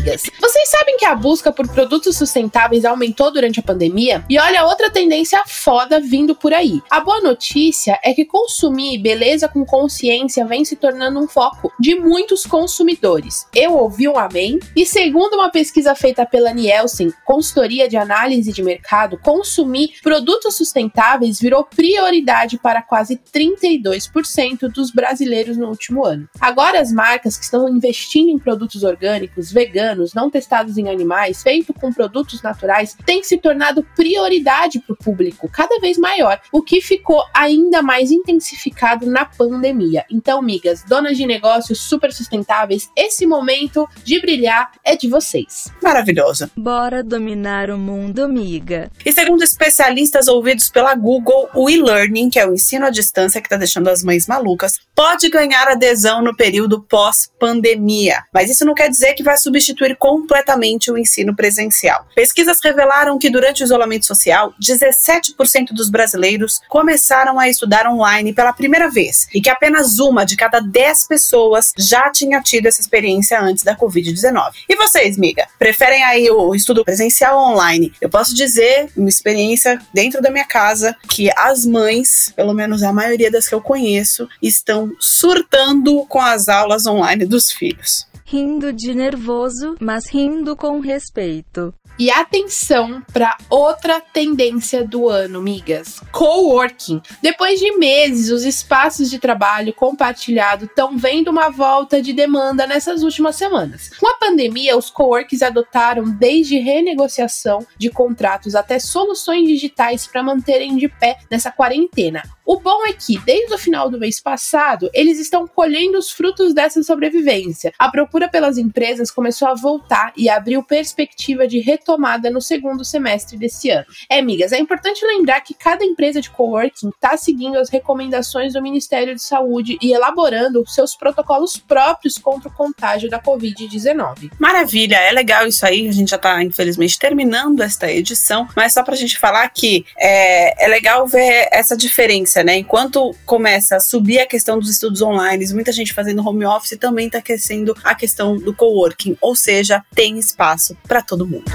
Vocês 0.04 0.70
sabem 0.70 0.98
que 0.98 1.06
a 1.06 1.16
busca 1.16 1.50
por 1.50 1.66
produtos 1.66 2.18
sustentáveis 2.18 2.84
aumentou 2.84 3.32
durante 3.32 3.62
a 3.62 3.64
pandemia? 3.64 4.26
E 4.30 4.38
olha 4.38 4.66
outra 4.66 4.90
tendência 4.90 5.42
foda 5.48 5.98
vindo 5.98 6.36
por 6.36 6.54
aí. 6.54 6.82
A 6.92 7.00
boa 7.00 7.22
notícia 7.22 7.98
é 8.04 8.14
que 8.14 8.26
consumir 8.26 8.98
beleza 8.98 9.48
com 9.48 9.66
consciência 9.66 10.46
vem 10.46 10.66
se 10.66 10.76
tornando 10.76 11.22
um 11.22 11.28
foco 11.28 11.72
de 11.80 11.96
muitos 11.96 12.46
consumidores. 12.46 13.48
Eu 13.56 13.78
ouvi 13.78 14.10
um 14.10 14.18
amém. 14.18 14.60
E 14.76 14.86
segundo 14.86 15.36
uma 15.36 15.50
pesquisa 15.50 15.96
feita 15.96 16.26
pela 16.26 16.54
Nielsen, 16.54 17.14
consultoria 17.24 17.88
de 17.88 17.96
análise 17.96 18.52
de 18.52 18.62
mercado, 18.62 19.18
consumir 19.18 19.94
produtos 20.04 20.58
sustentáveis 20.58 21.40
virou 21.40 21.64
prioridade 21.64 22.60
para 22.60 22.82
quase 22.82 23.18
32% 23.34 24.68
dos 24.68 24.92
brasileiros 24.92 25.56
no 25.56 25.70
último 25.70 26.06
ano. 26.06 26.28
Agora 26.42 26.82
as 26.82 26.92
marcas 26.92 27.38
que 27.38 27.46
estão 27.46 27.70
investindo 27.70 28.30
em 28.30 28.38
produtos 28.38 28.84
orgânicos, 28.84 29.50
veganos, 29.50 29.93
veganos, 29.94 30.14
não 30.14 30.30
testados 30.30 30.78
em 30.78 30.90
animais, 30.90 31.44
feito 31.44 31.74
com 31.74 31.94
produtos 31.94 32.42
naturais, 32.42 32.98
tem 33.06 33.24
se 33.24 33.38
tornado 33.38 33.86
prioridade 33.96 34.80
para 34.80 34.94
o 34.94 34.98
público, 34.98 35.50
cada 35.50 35.80
vez 35.80 35.98
maior, 35.98 36.40
o 36.52 36.62
que 36.62 36.82
ficou 36.82 37.24
ainda 37.34 37.82
mais 37.82 38.12
intensificado 38.12 39.06
na 39.06 39.26
pandemia. 39.26 40.06
Então, 40.10 40.42
migas, 40.42 40.84
donas 40.84 41.18
de 41.18 41.26
negócios 41.26 41.80
super 41.80 42.12
sustentáveis, 42.12 42.90
esse 42.98 43.26
momento 43.26 43.88
de 44.04 44.20
brilhar 44.20 44.72
é 44.84 44.96
de 44.96 45.08
vocês. 45.08 45.72
Maravilhosa. 45.82 46.50
Bora 46.58 47.04
dominar 47.04 47.70
o 47.70 47.78
mundo, 47.78 48.24
amiga. 48.24 48.92
E 49.06 49.14
segundo 49.14 49.44
especialistas 49.44 50.28
ouvidos 50.28 50.70
pela 50.70 50.96
Google, 50.96 51.50
o 51.54 51.70
e-learning, 51.70 52.30
que 52.30 52.40
é 52.40 52.48
o 52.48 52.54
ensino 52.54 52.86
à 52.86 52.90
distância 52.90 53.42
que 53.42 53.48
está 53.48 53.58
deixando 53.58 53.90
as 53.90 54.04
mães 54.04 54.28
malucas, 54.28 54.74
pode 54.96 55.30
ganhar 55.30 55.68
adesão 55.68 56.22
no 56.22 56.36
período 56.36 56.82
pós-pandemia. 56.82 58.24
Mas 58.34 58.50
isso 58.50 58.66
não 58.66 58.74
quer 58.74 58.90
dizer 58.90 59.14
que 59.14 59.24
vai 59.24 59.38
substituir 59.38 59.83
substituir 59.84 59.96
completamente 59.98 60.92
o 60.92 60.98
ensino 60.98 61.36
presencial. 61.36 62.06
Pesquisas 62.16 62.60
revelaram 62.64 63.18
que 63.18 63.30
durante 63.30 63.62
o 63.62 63.66
isolamento 63.66 64.06
social, 64.06 64.54
17% 64.62 65.74
dos 65.74 65.90
brasileiros 65.90 66.62
começaram 66.70 67.40
a 67.40 67.50
estudar 67.50 67.88
online 67.88 68.34
pela 68.34 68.54
primeira 68.54 68.90
vez 68.90 69.28
e 69.34 69.42
que 69.42 69.50
apenas 69.50 70.00
uma 70.00 70.26
de 70.26 70.36
cada 70.36 70.60
10 70.60 71.08
pessoas 71.08 71.74
já 71.78 72.10
tinha 72.10 72.42
tido 72.42 72.68
essa 72.68 72.82
experiência 72.82 73.40
antes 73.40 73.64
da 73.64 73.76
Covid-19. 73.76 74.52
E 74.70 74.76
vocês, 74.76 75.18
miga, 75.18 75.48
preferem 75.60 76.04
aí 76.04 76.30
o 76.30 76.56
estudo 76.56 76.84
presencial 76.84 77.38
ou 77.38 77.54
online? 77.54 77.92
Eu 78.00 78.10
posso 78.10 78.34
dizer, 78.34 78.90
uma 78.96 79.10
experiência 79.10 79.80
dentro 79.94 80.22
da 80.22 80.32
minha 80.32 80.46
casa, 80.46 80.96
que 81.10 81.30
as 81.38 81.66
mães, 81.66 82.32
pelo 82.36 82.54
menos 82.54 82.84
a 82.84 82.94
maioria 82.94 83.32
das 83.32 83.48
que 83.48 83.56
eu 83.56 83.62
conheço, 83.62 84.28
estão 84.42 84.92
surtando 85.00 86.06
com 86.06 86.20
as 86.20 86.48
aulas 86.48 86.86
online 86.86 87.26
dos 87.26 87.52
filhos 87.52 88.13
rindo 88.34 88.74
de 88.74 88.96
nervoso, 88.96 89.76
mas 89.80 90.10
rindo 90.10 90.56
com 90.56 90.80
respeito. 90.80 91.72
E 92.00 92.10
atenção 92.10 93.04
para 93.14 93.38
outra 93.48 94.02
tendência 94.02 94.84
do 94.84 95.08
ano, 95.08 95.40
migas: 95.40 96.02
coworking. 96.12 97.00
Depois 97.22 97.60
de 97.60 97.78
meses, 97.78 98.32
os 98.32 98.44
espaços 98.44 99.12
de 99.12 99.20
trabalho 99.20 99.72
compartilhado 99.72 100.66
estão 100.66 100.98
vendo 100.98 101.28
uma 101.28 101.50
volta 101.52 102.02
de 102.02 102.12
demanda 102.12 102.66
nessas 102.66 103.04
últimas 103.04 103.36
semanas. 103.36 103.92
Com 104.00 104.10
a 104.10 104.18
pandemia, 104.18 104.76
os 104.76 104.90
coworkings 104.90 105.44
adotaram 105.44 106.06
desde 106.06 106.58
renegociação 106.58 107.60
de 107.78 107.92
contratos 107.92 108.56
até 108.56 108.80
soluções 108.80 109.48
digitais 109.48 110.08
para 110.08 110.24
manterem 110.24 110.76
de 110.76 110.88
pé 110.88 111.20
nessa 111.30 111.52
quarentena. 111.52 112.24
O 112.46 112.60
bom 112.60 112.86
é 112.86 112.92
que, 112.92 113.18
desde 113.20 113.54
o 113.54 113.58
final 113.58 113.90
do 113.90 113.98
mês 113.98 114.20
passado, 114.20 114.90
eles 114.94 115.18
estão 115.18 115.48
colhendo 115.48 115.98
os 115.98 116.12
frutos 116.12 116.54
dessa 116.54 116.84
sobrevivência. 116.84 117.72
A 117.80 117.90
procura 117.90 118.28
pelas 118.28 118.58
empresas 118.58 119.10
começou 119.10 119.48
a 119.48 119.54
voltar 119.54 120.12
e 120.18 120.28
abriu 120.30 120.62
perspectiva 120.62 121.48
de 121.48 121.60
retomada 121.60 122.30
no 122.30 122.42
segundo 122.42 122.84
semestre 122.84 123.38
desse 123.38 123.70
ano. 123.70 123.86
É, 124.10 124.20
amigas, 124.20 124.52
é 124.52 124.60
importante 124.60 125.06
lembrar 125.06 125.40
que 125.40 125.54
cada 125.54 125.86
empresa 125.86 126.20
de 126.20 126.30
coworking 126.30 126.90
está 126.90 127.16
seguindo 127.16 127.58
as 127.58 127.70
recomendações 127.70 128.54
do 128.54 128.62
Ministério 128.62 129.16
de 129.16 129.24
Saúde 129.24 129.78
e 129.82 129.94
elaborando 129.94 130.68
seus 130.68 130.96
protocolos 130.96 131.56
próprios 131.56 132.18
contra 132.18 132.50
o 132.50 132.54
contágio 132.54 133.10
da 133.10 133.22
Covid-19. 133.22 134.32
Maravilha, 134.38 134.98
é 134.98 135.12
legal 135.12 135.48
isso 135.48 135.66
aí. 135.66 135.88
A 135.88 135.94
gente 135.94 136.10
já 136.10 136.18
está, 136.18 136.44
infelizmente, 136.44 137.00
terminando 137.00 137.62
esta 137.62 137.90
edição, 137.90 138.48
mas 138.54 138.74
só 138.74 138.84
para 138.84 138.96
a 138.96 138.98
gente 138.98 139.18
falar 139.18 139.48
que 139.50 139.86
é, 139.98 140.66
é 140.66 140.68
legal 140.68 141.08
ver 141.08 141.48
essa 141.50 141.78
diferença 141.78 142.33
né? 142.42 142.58
Enquanto 142.58 143.14
começa 143.26 143.76
a 143.76 143.80
subir 143.82 144.20
a 144.20 144.26
questão 144.26 144.58
dos 144.58 144.70
estudos 144.70 145.02
online, 145.02 145.46
muita 145.54 145.74
gente 145.74 145.94
fazendo 145.94 146.26
home 146.26 146.46
office 146.46 146.78
também 146.80 147.08
está 147.08 147.22
crescendo 147.22 147.76
a 147.84 147.94
questão 147.94 148.38
do 148.38 148.54
coworking, 148.54 149.18
ou 149.20 149.36
seja, 149.36 149.84
tem 149.94 150.18
espaço 150.18 150.78
para 150.88 151.02
todo 151.02 151.28
mundo. 151.28 151.52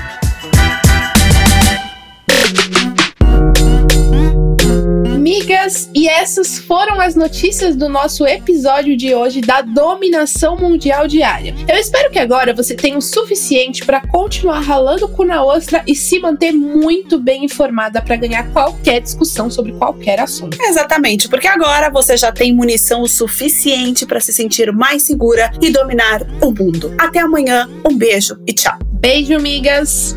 Amigas, 5.29 5.91
e 5.95 6.09
essas 6.09 6.59
foram 6.59 6.99
as 6.99 7.15
notícias 7.15 7.77
do 7.77 7.87
nosso 7.87 8.27
episódio 8.27 8.97
de 8.97 9.15
hoje 9.15 9.43
da 9.43 9.61
dominação 9.61 10.57
mundial 10.57 11.07
diária. 11.07 11.55
Eu 11.69 11.77
espero 11.77 12.11
que 12.11 12.19
agora 12.19 12.55
você 12.55 12.75
tenha 12.75 12.97
o 12.97 13.03
suficiente 13.03 13.85
para 13.85 14.01
continuar 14.01 14.61
ralando 14.61 15.05
o 15.05 15.09
cu 15.09 15.25
na 15.25 15.45
ostra 15.45 15.83
e 15.87 15.95
se 15.95 16.19
manter 16.19 16.53
muito 16.53 17.19
bem 17.19 17.45
informada 17.45 18.01
para 18.01 18.17
ganhar 18.17 18.51
qualquer 18.55 19.03
discussão 19.03 19.51
sobre 19.51 19.73
qualquer 19.73 20.19
assunto. 20.19 20.57
Exatamente, 20.63 21.29
porque 21.29 21.47
agora 21.47 21.91
você 21.91 22.17
já 22.17 22.33
tem 22.33 22.55
munição 22.55 23.03
o 23.03 23.09
suficiente 23.09 24.07
para 24.07 24.21
se 24.21 24.33
sentir 24.33 24.73
mais 24.73 25.03
segura 25.03 25.53
e 25.61 25.69
dominar 25.71 26.23
o 26.41 26.51
mundo. 26.51 26.95
Até 26.99 27.21
amanhã, 27.21 27.69
um 27.87 27.95
beijo 27.95 28.39
e 28.47 28.55
tchau. 28.55 28.79
Beijo, 28.99 29.35
amigas! 29.35 30.17